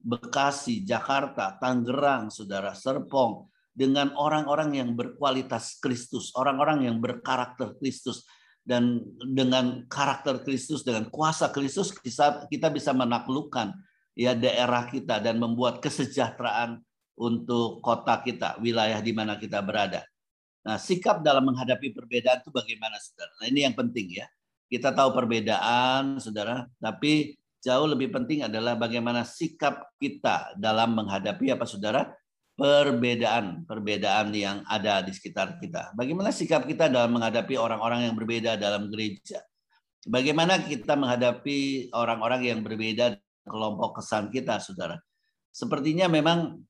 Bekasi, 0.00 0.86
Jakarta, 0.86 1.58
Tangerang, 1.58 2.30
saudara, 2.30 2.72
Serpong, 2.72 3.50
dengan 3.74 4.14
orang-orang 4.16 4.78
yang 4.78 4.90
berkualitas 4.94 5.78
Kristus, 5.82 6.32
orang-orang 6.34 6.88
yang 6.88 6.96
berkarakter 6.98 7.74
Kristus, 7.78 8.26
dan 8.64 9.00
dengan 9.24 9.88
karakter 9.88 10.44
Kristus 10.44 10.84
dengan 10.84 11.08
kuasa 11.08 11.48
Kristus 11.48 11.90
kita 11.96 12.46
kita 12.46 12.68
bisa 12.68 12.92
menaklukkan 12.92 13.72
ya 14.14 14.36
daerah 14.36 14.84
kita 14.88 15.18
dan 15.22 15.40
membuat 15.40 15.80
kesejahteraan 15.84 16.82
untuk 17.20 17.84
kota 17.84 18.16
kita, 18.24 18.56
wilayah 18.64 18.96
di 19.04 19.12
mana 19.12 19.36
kita 19.36 19.60
berada. 19.60 20.00
Nah, 20.64 20.80
sikap 20.80 21.20
dalam 21.20 21.52
menghadapi 21.52 21.92
perbedaan 21.92 22.40
itu 22.40 22.48
bagaimana, 22.48 22.96
Saudara? 22.96 23.32
Nah, 23.40 23.46
ini 23.52 23.60
yang 23.68 23.76
penting 23.76 24.08
ya. 24.08 24.26
Kita 24.72 24.96
tahu 24.96 25.12
perbedaan, 25.12 26.16
Saudara, 26.16 26.64
tapi 26.80 27.36
jauh 27.60 27.84
lebih 27.84 28.08
penting 28.08 28.48
adalah 28.48 28.72
bagaimana 28.76 29.24
sikap 29.28 29.92
kita 30.00 30.56
dalam 30.56 30.96
menghadapi 30.96 31.52
apa, 31.52 31.68
Saudara? 31.68 32.08
Perbedaan 32.60 33.64
perbedaan 33.64 34.36
yang 34.36 34.60
ada 34.68 35.00
di 35.00 35.16
sekitar 35.16 35.56
kita. 35.56 35.96
Bagaimana 35.96 36.28
sikap 36.28 36.68
kita 36.68 36.92
dalam 36.92 37.16
menghadapi 37.16 37.56
orang-orang 37.56 38.04
yang 38.04 38.14
berbeda 38.20 38.60
dalam 38.60 38.92
gereja? 38.92 39.40
Bagaimana 40.04 40.60
kita 40.60 40.92
menghadapi 40.92 41.88
orang-orang 41.96 42.52
yang 42.52 42.60
berbeda 42.60 43.16
kelompok 43.48 44.04
kesan 44.04 44.28
kita, 44.28 44.60
saudara? 44.60 45.00
Sepertinya 45.48 46.12
memang 46.12 46.60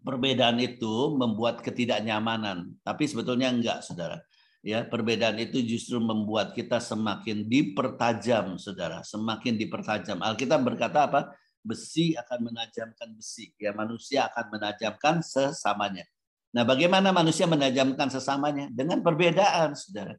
perbedaan 0.00 0.56
itu 0.64 1.12
membuat 1.12 1.60
ketidaknyamanan, 1.60 2.72
tapi 2.80 3.04
sebetulnya 3.04 3.52
enggak, 3.52 3.84
saudara. 3.84 4.16
Ya, 4.64 4.86
perbedaan 4.86 5.36
itu 5.42 5.60
justru 5.60 6.00
membuat 6.00 6.56
kita 6.56 6.80
semakin 6.80 7.50
dipertajam, 7.50 8.56
saudara. 8.56 9.04
Semakin 9.04 9.60
dipertajam. 9.60 10.24
Alkitab 10.24 10.62
berkata 10.64 11.04
apa? 11.10 11.20
Besi 11.62 12.18
akan 12.18 12.52
menajamkan 12.52 13.08
besi. 13.14 13.54
Ya, 13.56 13.70
manusia 13.72 14.28
akan 14.30 14.58
menajamkan 14.58 15.22
sesamanya. 15.22 16.04
Nah, 16.52 16.68
bagaimana 16.68 17.14
manusia 17.14 17.48
menajamkan 17.48 18.12
sesamanya? 18.12 18.68
Dengan 18.68 19.00
perbedaan, 19.00 19.72
saudara. 19.72 20.18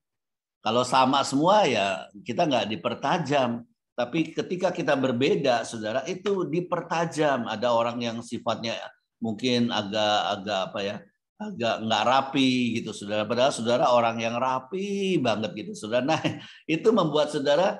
Kalau 0.64 0.88
sama 0.88 1.20
semua 1.28 1.68
ya 1.68 2.08
kita 2.24 2.48
nggak 2.48 2.72
dipertajam. 2.72 3.68
Tapi 3.94 4.34
ketika 4.34 4.74
kita 4.74 4.98
berbeda, 4.98 5.68
saudara, 5.68 6.02
itu 6.10 6.50
dipertajam. 6.50 7.46
Ada 7.46 7.70
orang 7.70 8.02
yang 8.02 8.18
sifatnya 8.26 8.74
mungkin 9.22 9.70
agak-agak 9.70 10.60
apa 10.74 10.80
ya, 10.82 10.96
agak 11.38 11.76
nggak 11.86 12.04
rapi 12.10 12.82
gitu, 12.82 12.90
saudara. 12.90 13.30
Padahal 13.30 13.54
saudara 13.54 13.86
orang 13.94 14.18
yang 14.18 14.34
rapi 14.40 15.22
banget 15.22 15.52
gitu, 15.54 15.72
saudara. 15.78 16.18
Nah, 16.18 16.18
itu 16.66 16.90
membuat 16.90 17.30
saudara 17.30 17.78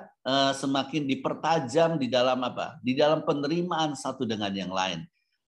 semakin 0.56 1.04
dipertajam 1.04 2.00
di 2.00 2.08
dalam 2.08 2.40
apa? 2.40 2.80
Di 2.80 2.96
dalam 2.96 3.22
penerimaan 3.22 3.92
satu 3.92 4.24
dengan 4.24 4.50
yang 4.56 4.72
lain. 4.72 5.04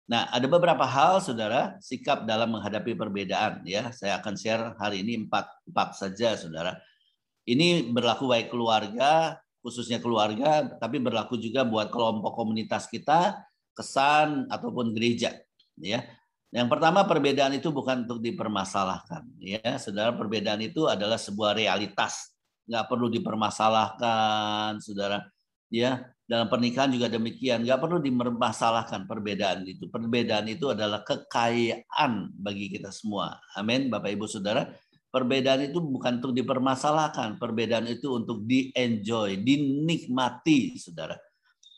Nah, 0.04 0.28
ada 0.34 0.44
beberapa 0.52 0.84
hal, 0.84 1.24
saudara, 1.24 1.80
sikap 1.80 2.28
dalam 2.28 2.52
menghadapi 2.52 2.92
perbedaan. 2.98 3.64
Ya, 3.64 3.94
saya 3.96 4.20
akan 4.20 4.36
share 4.36 4.76
hari 4.76 5.00
ini 5.06 5.24
empat, 5.24 5.48
empat 5.70 5.96
saja, 5.96 6.36
saudara. 6.36 6.76
Ini 7.48 7.88
berlaku 7.94 8.28
baik 8.28 8.52
keluarga, 8.52 9.40
khususnya 9.64 10.04
keluarga, 10.04 10.76
tapi 10.76 11.00
berlaku 11.00 11.40
juga 11.40 11.64
buat 11.64 11.88
kelompok 11.88 12.36
komunitas 12.36 12.92
kita, 12.92 13.40
kesan 13.78 14.52
ataupun 14.52 14.92
gereja. 14.92 15.40
Ya, 15.80 16.04
yang 16.52 16.68
pertama 16.68 17.08
perbedaan 17.08 17.56
itu 17.56 17.72
bukan 17.72 18.04
untuk 18.04 18.20
dipermasalahkan. 18.20 19.24
Ya, 19.40 19.80
saudara, 19.80 20.12
perbedaan 20.12 20.60
itu 20.62 20.86
adalah 20.92 21.18
sebuah 21.18 21.56
realitas 21.56 22.33
nggak 22.68 22.86
perlu 22.88 23.08
dipermasalahkan, 23.12 24.80
saudara. 24.80 25.24
Ya, 25.74 26.14
dalam 26.30 26.48
pernikahan 26.54 26.94
juga 26.94 27.10
demikian, 27.10 27.66
nggak 27.66 27.82
perlu 27.82 27.98
dipermasalahkan 28.00 29.10
perbedaan 29.10 29.66
itu. 29.66 29.90
Perbedaan 29.90 30.46
itu 30.48 30.70
adalah 30.70 31.02
kekayaan 31.02 32.30
bagi 32.38 32.70
kita 32.70 32.94
semua. 32.94 33.42
Amin, 33.58 33.90
Bapak 33.90 34.14
Ibu 34.14 34.30
Saudara. 34.30 34.70
Perbedaan 35.14 35.70
itu 35.70 35.78
bukan 35.78 36.22
untuk 36.22 36.34
dipermasalahkan, 36.34 37.38
perbedaan 37.38 37.86
itu 37.86 38.18
untuk 38.18 38.46
di-enjoy, 38.46 39.42
dinikmati, 39.42 40.78
Saudara. 40.78 41.18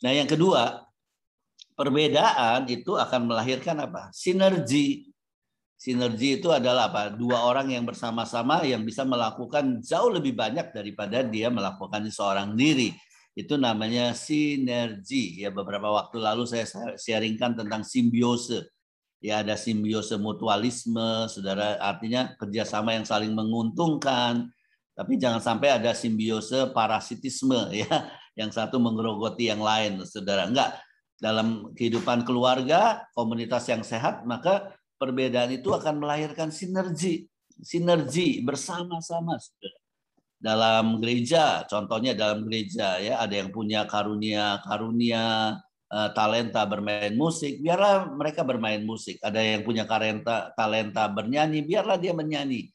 Nah, 0.04 0.12
yang 0.12 0.28
kedua, 0.28 0.86
perbedaan 1.76 2.68
itu 2.72 2.96
akan 2.96 3.28
melahirkan 3.28 3.80
apa? 3.80 4.12
Sinergi. 4.16 5.15
Sinergi 5.86 6.42
itu 6.42 6.50
adalah 6.50 6.90
apa? 6.90 7.14
Dua 7.14 7.46
orang 7.46 7.70
yang 7.70 7.86
bersama-sama 7.86 8.66
yang 8.66 8.82
bisa 8.82 9.06
melakukan 9.06 9.86
jauh 9.86 10.10
lebih 10.10 10.34
banyak 10.34 10.74
daripada 10.74 11.22
dia 11.22 11.54
melakukan 11.54 12.10
seorang 12.10 12.58
diri. 12.58 12.90
Itu 13.38 13.62
namanya 13.62 14.18
sinergi. 14.18 15.46
Ya 15.46 15.54
beberapa 15.54 15.94
waktu 15.94 16.18
lalu 16.18 16.50
saya 16.50 16.66
sharingkan 16.98 17.54
tentang 17.54 17.86
simbiose. 17.86 18.66
Ya 19.22 19.46
ada 19.46 19.54
simbiose 19.54 20.18
mutualisme, 20.18 21.30
saudara. 21.30 21.78
Artinya 21.78 22.34
kerjasama 22.34 22.98
yang 22.98 23.06
saling 23.06 23.38
menguntungkan. 23.38 24.50
Tapi 24.98 25.22
jangan 25.22 25.38
sampai 25.38 25.70
ada 25.70 25.94
simbiose 25.94 26.66
parasitisme 26.74 27.70
ya, 27.86 28.10
yang 28.34 28.50
satu 28.50 28.82
menggerogoti 28.82 29.54
yang 29.54 29.62
lain, 29.62 30.02
saudara. 30.02 30.50
Enggak. 30.50 30.82
Dalam 31.22 31.78
kehidupan 31.78 32.26
keluarga, 32.26 33.06
komunitas 33.14 33.70
yang 33.70 33.86
sehat, 33.86 34.26
maka 34.26 34.74
perbedaan 34.96 35.52
itu 35.56 35.72
akan 35.72 36.02
melahirkan 36.02 36.50
sinergi, 36.52 37.28
sinergi 37.60 38.44
bersama-sama. 38.44 39.40
Dalam 40.36 41.00
gereja, 41.02 41.66
contohnya 41.66 42.14
dalam 42.14 42.46
gereja 42.46 43.02
ya 43.02 43.18
ada 43.18 43.34
yang 43.34 43.50
punya 43.50 43.88
karunia 43.90 44.62
karunia 44.62 45.56
uh, 45.90 46.10
talenta 46.14 46.62
bermain 46.68 47.16
musik, 47.18 47.64
biarlah 47.64 48.12
mereka 48.14 48.46
bermain 48.46 48.84
musik. 48.84 49.18
Ada 49.24 49.42
yang 49.42 49.62
punya 49.66 49.88
talenta 49.90 50.54
talenta 50.54 51.10
bernyanyi, 51.10 51.66
biarlah 51.66 51.98
dia 51.98 52.14
menyanyi. 52.14 52.70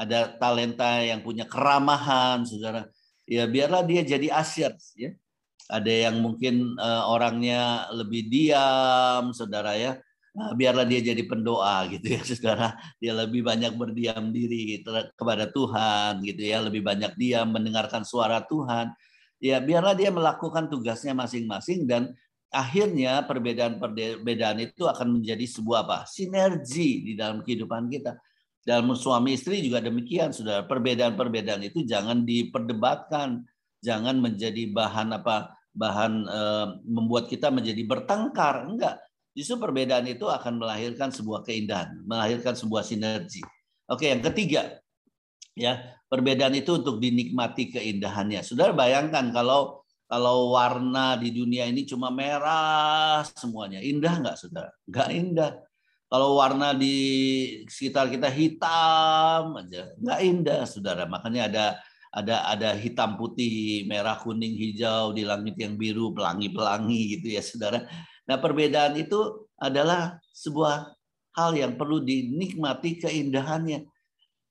Ada 0.00 0.32
talenta 0.40 1.02
yang 1.04 1.20
punya 1.20 1.44
keramahan, 1.44 2.48
saudara. 2.48 2.88
Ya 3.28 3.44
biarlah 3.44 3.84
dia 3.84 4.00
jadi 4.00 4.32
asyir, 4.32 4.72
ya. 4.96 5.12
Ada 5.70 6.10
yang 6.10 6.24
mungkin 6.24 6.74
uh, 6.80 7.04
orangnya 7.12 7.86
lebih 7.94 8.26
diam, 8.26 9.30
saudara 9.30 9.76
ya 9.76 10.00
biarlah 10.34 10.86
dia 10.86 11.00
jadi 11.02 11.22
pendoa 11.26 11.90
gitu 11.90 12.06
ya. 12.06 12.20
Saudara 12.28 12.78
dia 13.02 13.12
lebih 13.14 13.42
banyak 13.42 13.72
berdiam 13.74 14.30
diri 14.30 14.82
kepada 15.18 15.50
Tuhan 15.50 16.22
gitu 16.22 16.42
ya. 16.42 16.62
Lebih 16.62 16.82
banyak 16.82 17.12
diam 17.18 17.50
mendengarkan 17.50 18.06
suara 18.06 18.42
Tuhan. 18.46 18.94
Ya 19.40 19.56
biarlah 19.58 19.96
dia 19.96 20.12
melakukan 20.12 20.68
tugasnya 20.68 21.16
masing-masing 21.16 21.88
dan 21.88 22.12
akhirnya 22.52 23.24
perbedaan-perbedaan 23.24 24.58
itu 24.60 24.84
akan 24.84 25.18
menjadi 25.18 25.46
sebuah 25.48 25.86
apa? 25.86 25.98
Sinergi 26.04 27.06
di 27.06 27.12
dalam 27.16 27.40
kehidupan 27.40 27.88
kita. 27.88 28.20
Dalam 28.60 28.92
suami 28.92 29.40
istri 29.40 29.64
juga 29.64 29.80
demikian 29.80 30.36
sudah 30.36 30.68
perbedaan-perbedaan 30.68 31.64
itu 31.64 31.82
jangan 31.88 32.22
diperdebatkan. 32.28 33.48
Jangan 33.80 34.20
menjadi 34.20 34.68
bahan 34.68 35.16
apa? 35.16 35.56
Bahan 35.72 36.12
eh, 36.28 36.66
membuat 36.84 37.32
kita 37.32 37.48
menjadi 37.48 37.80
bertengkar. 37.88 38.68
Enggak. 38.68 39.00
Justru 39.30 39.62
perbedaan 39.62 40.06
itu 40.10 40.26
akan 40.26 40.58
melahirkan 40.58 41.14
sebuah 41.14 41.46
keindahan, 41.46 42.02
melahirkan 42.02 42.58
sebuah 42.58 42.82
sinergi. 42.82 43.40
Oke, 43.86 44.10
yang 44.10 44.22
ketiga, 44.22 44.82
ya 45.54 45.98
perbedaan 46.10 46.54
itu 46.58 46.82
untuk 46.82 46.98
dinikmati 46.98 47.70
keindahannya. 47.70 48.42
Saudara 48.42 48.74
bayangkan 48.74 49.30
kalau 49.30 49.86
kalau 50.10 50.50
warna 50.50 51.14
di 51.14 51.30
dunia 51.30 51.70
ini 51.70 51.86
cuma 51.86 52.10
merah 52.10 53.22
semuanya, 53.22 53.78
indah 53.78 54.18
nggak 54.18 54.36
saudara? 54.38 54.74
Nggak 54.90 55.08
indah. 55.14 55.52
Kalau 56.10 56.34
warna 56.42 56.74
di 56.74 56.98
sekitar 57.70 58.10
kita 58.10 58.26
hitam 58.26 59.54
aja, 59.54 59.94
nggak 59.94 60.20
indah 60.26 60.60
saudara. 60.66 61.06
Makanya 61.06 61.46
ada 61.46 61.66
ada 62.10 62.36
ada 62.50 62.70
hitam 62.74 63.14
putih, 63.14 63.86
merah 63.86 64.18
kuning 64.18 64.58
hijau 64.58 65.14
di 65.14 65.22
langit 65.22 65.54
yang 65.54 65.78
biru, 65.78 66.10
pelangi-pelangi 66.10 67.00
gitu 67.14 67.38
ya 67.38 67.42
saudara. 67.46 67.86
Nah 68.30 68.38
perbedaan 68.38 68.94
itu 68.94 69.50
adalah 69.58 70.22
sebuah 70.30 70.94
hal 71.34 71.50
yang 71.58 71.74
perlu 71.74 71.98
dinikmati 71.98 73.02
keindahannya. 73.02 73.90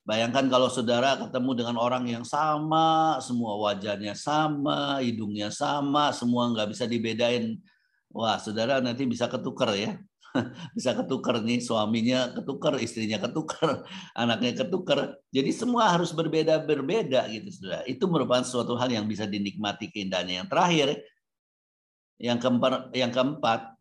Bayangkan 0.03 0.51
kalau 0.51 0.67
saudara 0.67 1.15
ketemu 1.15 1.63
dengan 1.63 1.77
orang 1.79 2.03
yang 2.11 2.27
sama, 2.27 3.15
semua 3.23 3.55
wajahnya 3.55 4.19
sama, 4.19 4.99
hidungnya 4.99 5.47
sama, 5.47 6.11
semua 6.11 6.51
nggak 6.51 6.75
bisa 6.75 6.83
dibedain. 6.91 7.55
Wah, 8.11 8.35
saudara 8.35 8.83
nanti 8.83 9.07
bisa 9.07 9.31
ketukar 9.31 9.71
ya. 9.79 9.95
bisa 10.77 10.93
ketukar 10.93 11.41
nih 11.41 11.57
suaminya 11.63 12.35
ketukar, 12.35 12.77
istrinya 12.83 13.17
ketukar, 13.21 13.85
anaknya 14.21 14.59
ketukar. 14.59 15.15
Jadi 15.31 15.55
semua 15.55 15.93
harus 15.93 16.11
berbeda-berbeda 16.11 17.31
gitu, 17.31 17.47
saudara. 17.53 17.87
Itu 17.87 18.11
merupakan 18.11 18.43
suatu 18.43 18.75
hal 18.75 18.91
yang 18.91 19.07
bisa 19.07 19.23
dinikmati 19.23 19.87
keindahannya. 19.93 20.43
Yang 20.43 20.49
terakhir, 20.51 20.87
yang 22.19 22.37
keempat, 22.37 22.91
yang 22.93 23.09
keempat 23.09 23.79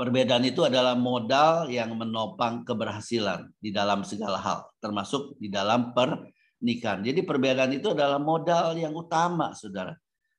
Perbedaan 0.00 0.40
itu 0.48 0.64
adalah 0.64 0.96
modal 0.96 1.68
yang 1.68 1.92
menopang 1.92 2.64
keberhasilan 2.64 3.52
di 3.60 3.68
dalam 3.68 4.00
segala 4.00 4.40
hal, 4.40 4.64
termasuk 4.80 5.36
di 5.36 5.52
dalam 5.52 5.92
pernikahan. 5.92 7.04
Jadi 7.04 7.20
perbedaan 7.20 7.68
itu 7.76 7.92
adalah 7.92 8.16
modal 8.16 8.80
yang 8.80 8.96
utama, 8.96 9.52
saudara. 9.52 9.92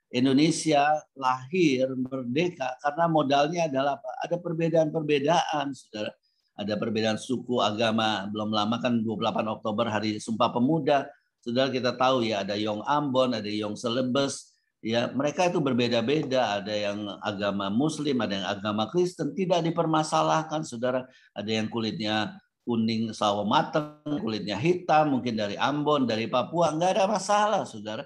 Indonesia 0.09 0.81
lahir 1.13 1.93
merdeka 1.93 2.73
karena 2.81 3.05
modalnya 3.05 3.69
adalah 3.69 4.01
apa? 4.01 4.09
Ada 4.25 4.41
perbedaan-perbedaan, 4.41 5.77
saudara. 5.77 6.09
Ada 6.57 6.73
perbedaan 6.81 7.21
suku, 7.21 7.61
agama. 7.61 8.25
Belum 8.33 8.49
lama 8.49 8.81
kan 8.81 8.97
28 8.97 9.45
Oktober 9.61 9.93
Hari 9.93 10.17
Sumpah 10.17 10.49
Pemuda. 10.49 11.05
Saudara 11.37 11.69
kita 11.69 11.93
tahu 11.93 12.25
ya 12.25 12.41
ada 12.41 12.57
Yong 12.57 12.81
Ambon, 12.81 13.37
ada 13.37 13.45
Yong 13.45 13.77
Selebes, 13.77 14.50
ya 14.81 15.13
mereka 15.13 15.47
itu 15.47 15.61
berbeda-beda. 15.61 16.59
Ada 16.61 16.73
yang 16.73 16.99
agama 17.21 17.69
muslim 17.69 18.19
ada 18.19 18.33
yang 18.35 18.47
agama 18.49 18.89
Kristen. 18.89 19.31
Tidak 19.31 19.61
dipermasalahkan 19.65 20.65
saudara. 20.65 21.05
Ada 21.37 21.61
yang 21.63 21.67
kulitnya 21.69 22.35
kuning 22.61 23.09
sawo 23.09 23.41
matang 23.41 24.05
kulitnya 24.21 24.53
hitam 24.53 25.17
mungkin 25.17 25.33
dari 25.37 25.55
Ambon 25.55 26.05
dari 26.09 26.27
Papua. 26.27 26.73
Nggak 26.73 26.91
ada 26.97 27.05
masalah 27.07 27.63
saudara. 27.63 28.03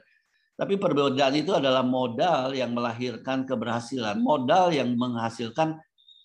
Tapi 0.55 0.79
perbedaan 0.79 1.35
itu 1.35 1.51
adalah 1.51 1.83
modal 1.83 2.55
yang 2.55 2.71
melahirkan 2.71 3.43
keberhasilan 3.43 4.23
modal 4.23 4.71
yang 4.71 4.95
menghasilkan 4.95 5.75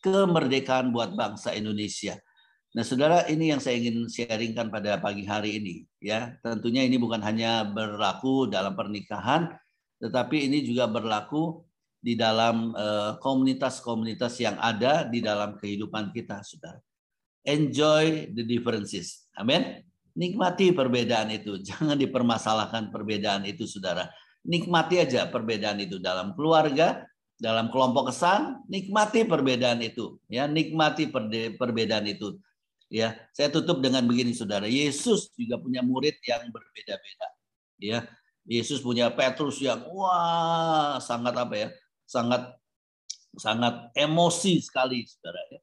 kemerdekaan 0.07 0.95
buat 0.95 1.19
bangsa 1.19 1.51
Indonesia. 1.51 2.15
Nah, 2.71 2.87
saudara, 2.87 3.27
ini 3.27 3.51
yang 3.51 3.59
saya 3.59 3.83
ingin 3.83 4.07
sharingkan 4.07 4.71
pada 4.71 5.03
pagi 5.03 5.27
hari 5.27 5.59
ini. 5.59 5.83
Ya, 5.99 6.39
tentunya 6.39 6.87
ini 6.87 7.03
bukan 7.03 7.19
hanya 7.19 7.67
berlaku 7.67 8.47
dalam 8.47 8.79
pernikahan, 8.79 9.51
tetapi 10.01 10.49
ini 10.49 10.65
juga 10.65 10.89
berlaku 10.89 11.61
di 12.01 12.17
dalam 12.17 12.73
eh, 12.73 13.13
komunitas-komunitas 13.21 14.41
yang 14.41 14.57
ada 14.57 15.05
di 15.05 15.21
dalam 15.21 15.61
kehidupan 15.61 16.17
kita, 16.17 16.41
saudara. 16.41 16.81
Enjoy 17.45 18.33
the 18.33 18.45
differences. 18.45 19.29
Amin. 19.37 19.85
Nikmati 20.17 20.73
perbedaan 20.73 21.29
itu. 21.29 21.61
Jangan 21.69 22.01
dipermasalahkan 22.01 22.89
perbedaan 22.89 23.45
itu, 23.45 23.69
saudara. 23.69 24.09
Nikmati 24.41 25.05
aja 25.05 25.29
perbedaan 25.29 25.77
itu 25.85 26.01
dalam 26.01 26.33
keluarga, 26.33 27.05
dalam 27.37 27.69
kelompok 27.69 28.09
kesan, 28.09 28.65
nikmati 28.73 29.29
perbedaan 29.29 29.85
itu. 29.85 30.17
Ya, 30.33 30.49
nikmati 30.49 31.13
perbedaan 31.61 32.09
itu. 32.09 32.41
Ya, 32.89 33.21
saya 33.37 33.53
tutup 33.53 33.85
dengan 33.85 34.09
begini, 34.09 34.33
saudara. 34.33 34.65
Yesus 34.65 35.29
juga 35.37 35.61
punya 35.61 35.85
murid 35.85 36.17
yang 36.25 36.49
berbeda-beda. 36.49 37.29
Ya, 37.81 38.09
Yesus 38.49 38.81
punya 38.81 39.13
Petrus 39.13 39.61
yang 39.61 39.85
wah 39.93 40.97
sangat 41.03 41.35
apa 41.37 41.55
ya? 41.57 41.69
Sangat 42.09 42.57
sangat 43.39 43.95
emosi 43.95 44.59
sekali, 44.59 45.07
saudara 45.07 45.41
ya. 45.51 45.61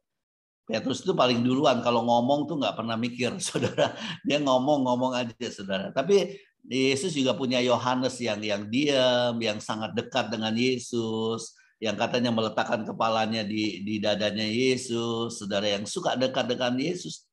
Petrus 0.68 1.00
itu 1.00 1.16
paling 1.16 1.40
duluan 1.40 1.80
kalau 1.80 2.04
ngomong 2.04 2.44
tuh 2.44 2.60
nggak 2.60 2.76
pernah 2.76 3.00
mikir, 3.00 3.32
saudara. 3.48 3.96
Dia 4.28 4.44
ngomong-ngomong 4.44 5.16
aja, 5.16 5.48
saudara. 5.48 5.96
Tapi 5.96 6.36
Yesus 6.68 7.16
juga 7.16 7.32
punya 7.32 7.64
Yohanes 7.64 8.20
yang 8.20 8.44
yang 8.44 8.68
diam, 8.68 9.40
yang 9.40 9.64
sangat 9.64 9.96
dekat 9.96 10.28
dengan 10.28 10.52
Yesus, 10.52 11.56
yang 11.80 11.96
katanya 11.96 12.36
meletakkan 12.36 12.84
kepalanya 12.84 13.48
di 13.48 13.80
di 13.88 14.04
dadanya 14.04 14.44
Yesus, 14.44 15.40
saudara 15.40 15.72
yang 15.72 15.88
suka 15.88 16.20
dekat 16.20 16.52
dengan 16.52 16.76
Yesus. 16.76 17.24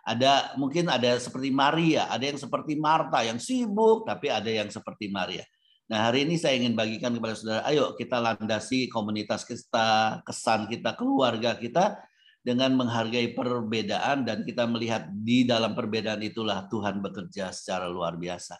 Ada 0.00 0.56
mungkin 0.56 0.88
ada 0.88 1.20
seperti 1.20 1.52
Maria, 1.52 2.08
ada 2.08 2.24
yang 2.24 2.40
seperti 2.40 2.76
Marta 2.80 3.20
yang 3.20 3.36
sibuk, 3.36 4.08
tapi 4.08 4.32
ada 4.32 4.48
yang 4.48 4.72
seperti 4.72 5.12
Maria. 5.12 5.44
Nah 5.90 6.08
hari 6.08 6.24
ini 6.24 6.38
saya 6.38 6.56
ingin 6.56 6.72
bagikan 6.72 7.12
kepada 7.12 7.34
saudara, 7.34 7.62
ayo 7.68 7.98
kita 7.98 8.22
landasi 8.22 8.86
komunitas 8.88 9.42
kita, 9.42 10.22
kesan 10.22 10.70
kita, 10.70 10.94
keluarga 10.94 11.58
kita 11.58 11.98
dengan 12.40 12.72
menghargai 12.72 13.36
perbedaan 13.36 14.24
dan 14.24 14.48
kita 14.48 14.64
melihat 14.64 15.12
di 15.12 15.44
dalam 15.44 15.76
perbedaan 15.76 16.24
itulah 16.24 16.64
Tuhan 16.72 17.04
bekerja 17.04 17.52
secara 17.52 17.84
luar 17.84 18.16
biasa. 18.16 18.56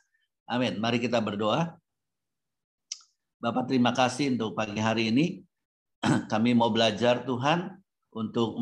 Amin. 0.51 0.77
Mari 0.77 1.01
kita 1.01 1.23
berdoa. 1.23 1.81
Bapak 3.41 3.73
terima 3.73 3.97
kasih 3.97 4.37
untuk 4.37 4.53
pagi 4.53 4.77
hari 4.77 5.09
ini. 5.09 5.41
Kami 6.33 6.53
mau 6.53 6.69
belajar 6.69 7.25
Tuhan 7.25 7.80
untuk 8.11 8.59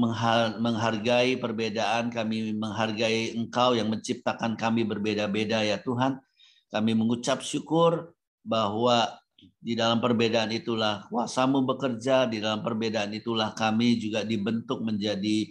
menghargai 0.60 1.40
perbedaan, 1.40 2.12
kami 2.12 2.52
menghargai 2.52 3.32
Engkau 3.32 3.72
yang 3.72 3.88
menciptakan 3.88 4.60
kami 4.60 4.84
berbeda-beda 4.84 5.64
ya 5.64 5.80
Tuhan. 5.80 6.20
Kami 6.68 6.92
mengucap 6.92 7.40
syukur 7.40 8.12
bahwa 8.44 9.08
di 9.56 9.72
dalam 9.72 10.04
perbedaan 10.04 10.52
itulah 10.52 11.08
kuasamu 11.08 11.64
bekerja, 11.64 12.28
di 12.28 12.44
dalam 12.44 12.60
perbedaan 12.60 13.08
itulah 13.16 13.56
kami 13.56 13.96
juga 13.96 14.20
dibentuk 14.22 14.84
menjadi 14.84 15.48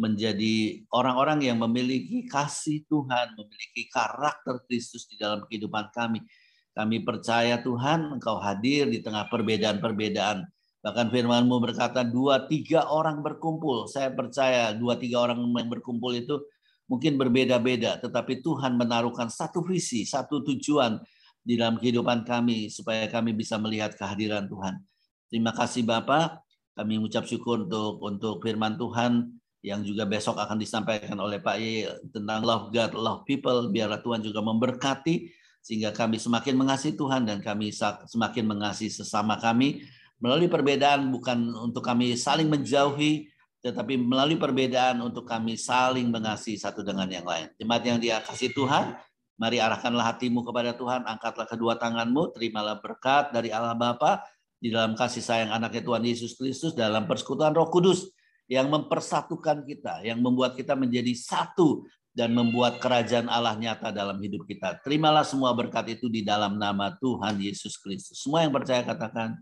menjadi 0.00 0.80
orang-orang 0.96 1.44
yang 1.44 1.60
memiliki 1.60 2.24
kasih 2.24 2.84
Tuhan, 2.88 3.36
memiliki 3.36 3.88
karakter 3.92 4.64
Kristus 4.64 5.04
di 5.08 5.20
dalam 5.20 5.44
kehidupan 5.44 5.92
kami. 5.92 6.24
Kami 6.72 7.04
percaya 7.04 7.60
Tuhan 7.60 8.16
Engkau 8.16 8.40
hadir 8.40 8.88
di 8.88 9.04
tengah 9.04 9.28
perbedaan-perbedaan 9.28 10.46
Bahkan 10.80 11.12
firmanmu 11.12 11.60
berkata 11.60 12.00
dua 12.00 12.48
tiga 12.48 12.88
orang 12.88 13.20
berkumpul. 13.20 13.84
Saya 13.84 14.08
percaya 14.16 14.72
dua 14.72 14.96
tiga 14.96 15.20
orang 15.20 15.44
yang 15.44 15.68
berkumpul 15.68 16.16
itu 16.16 16.40
mungkin 16.88 17.20
berbeda-beda. 17.20 18.00
Tetapi 18.00 18.40
Tuhan 18.40 18.80
menaruhkan 18.80 19.28
satu 19.28 19.60
visi, 19.60 20.08
satu 20.08 20.40
tujuan 20.40 20.96
di 21.44 21.60
dalam 21.60 21.76
kehidupan 21.76 22.24
kami 22.24 22.72
supaya 22.72 23.04
kami 23.12 23.36
bisa 23.36 23.60
melihat 23.60 23.92
kehadiran 23.92 24.48
Tuhan. 24.48 24.80
Terima 25.28 25.52
kasih 25.52 25.84
Bapak. 25.84 26.40
Kami 26.74 26.96
mengucap 26.96 27.28
syukur 27.28 27.68
untuk 27.68 28.00
untuk 28.00 28.34
firman 28.40 28.80
Tuhan 28.80 29.36
yang 29.60 29.84
juga 29.84 30.08
besok 30.08 30.40
akan 30.40 30.56
disampaikan 30.56 31.20
oleh 31.20 31.36
Pak 31.36 31.56
Ye 31.60 31.84
tentang 32.08 32.40
love 32.40 32.72
God, 32.72 32.96
love 32.96 33.22
people. 33.28 33.68
Biarlah 33.68 34.00
Tuhan 34.00 34.24
juga 34.24 34.40
memberkati 34.40 35.28
sehingga 35.60 35.92
kami 35.92 36.16
semakin 36.16 36.56
mengasihi 36.56 36.96
Tuhan 36.96 37.28
dan 37.28 37.44
kami 37.44 37.68
semakin 38.08 38.44
mengasihi 38.48 38.88
sesama 38.88 39.36
kami 39.36 39.84
Melalui 40.20 40.52
perbedaan 40.52 41.08
bukan 41.08 41.50
untuk 41.56 41.80
kami 41.80 42.12
saling 42.14 42.46
menjauhi, 42.46 43.32
tetapi 43.64 43.96
melalui 43.96 44.36
perbedaan 44.36 45.00
untuk 45.00 45.24
kami 45.24 45.56
saling 45.56 46.08
mengasihi 46.12 46.60
satu 46.60 46.84
dengan 46.84 47.08
yang 47.08 47.24
lain. 47.24 47.48
Jemaat 47.56 47.82
yang 47.84 47.98
dia 48.00 48.20
kasih 48.24 48.52
Tuhan, 48.52 48.96
mari 49.40 49.56
arahkanlah 49.60 50.16
hatimu 50.16 50.44
kepada 50.44 50.76
Tuhan, 50.76 51.08
angkatlah 51.08 51.48
kedua 51.48 51.80
tanganmu, 51.80 52.36
terimalah 52.36 52.80
berkat 52.84 53.32
dari 53.32 53.48
Allah 53.48 53.72
Bapa 53.72 54.20
di 54.60 54.68
dalam 54.68 54.92
kasih 54.92 55.24
sayang 55.24 55.50
anaknya 55.56 55.80
Tuhan 55.80 56.04
Yesus 56.04 56.36
Kristus 56.36 56.76
dalam 56.76 57.08
persekutuan 57.08 57.56
Roh 57.56 57.72
Kudus 57.72 58.12
yang 58.44 58.68
mempersatukan 58.68 59.64
kita, 59.64 60.04
yang 60.04 60.20
membuat 60.20 60.52
kita 60.52 60.76
menjadi 60.76 61.16
satu 61.16 61.88
dan 62.12 62.34
membuat 62.36 62.82
kerajaan 62.82 63.30
Allah 63.30 63.56
nyata 63.56 63.88
dalam 63.94 64.20
hidup 64.20 64.44
kita. 64.44 64.76
Terimalah 64.84 65.24
semua 65.24 65.54
berkat 65.56 65.96
itu 65.96 66.10
di 66.12 66.20
dalam 66.20 66.60
nama 66.60 66.92
Tuhan 66.98 67.40
Yesus 67.40 67.78
Kristus. 67.80 68.20
Semua 68.20 68.44
yang 68.44 68.52
percaya 68.52 68.82
katakan, 68.82 69.38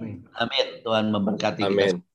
Amin. 0.00 0.66
Tuhan 0.82 1.10
memberkati 1.14 1.62
Amin. 1.64 2.00
kita. 2.00 2.13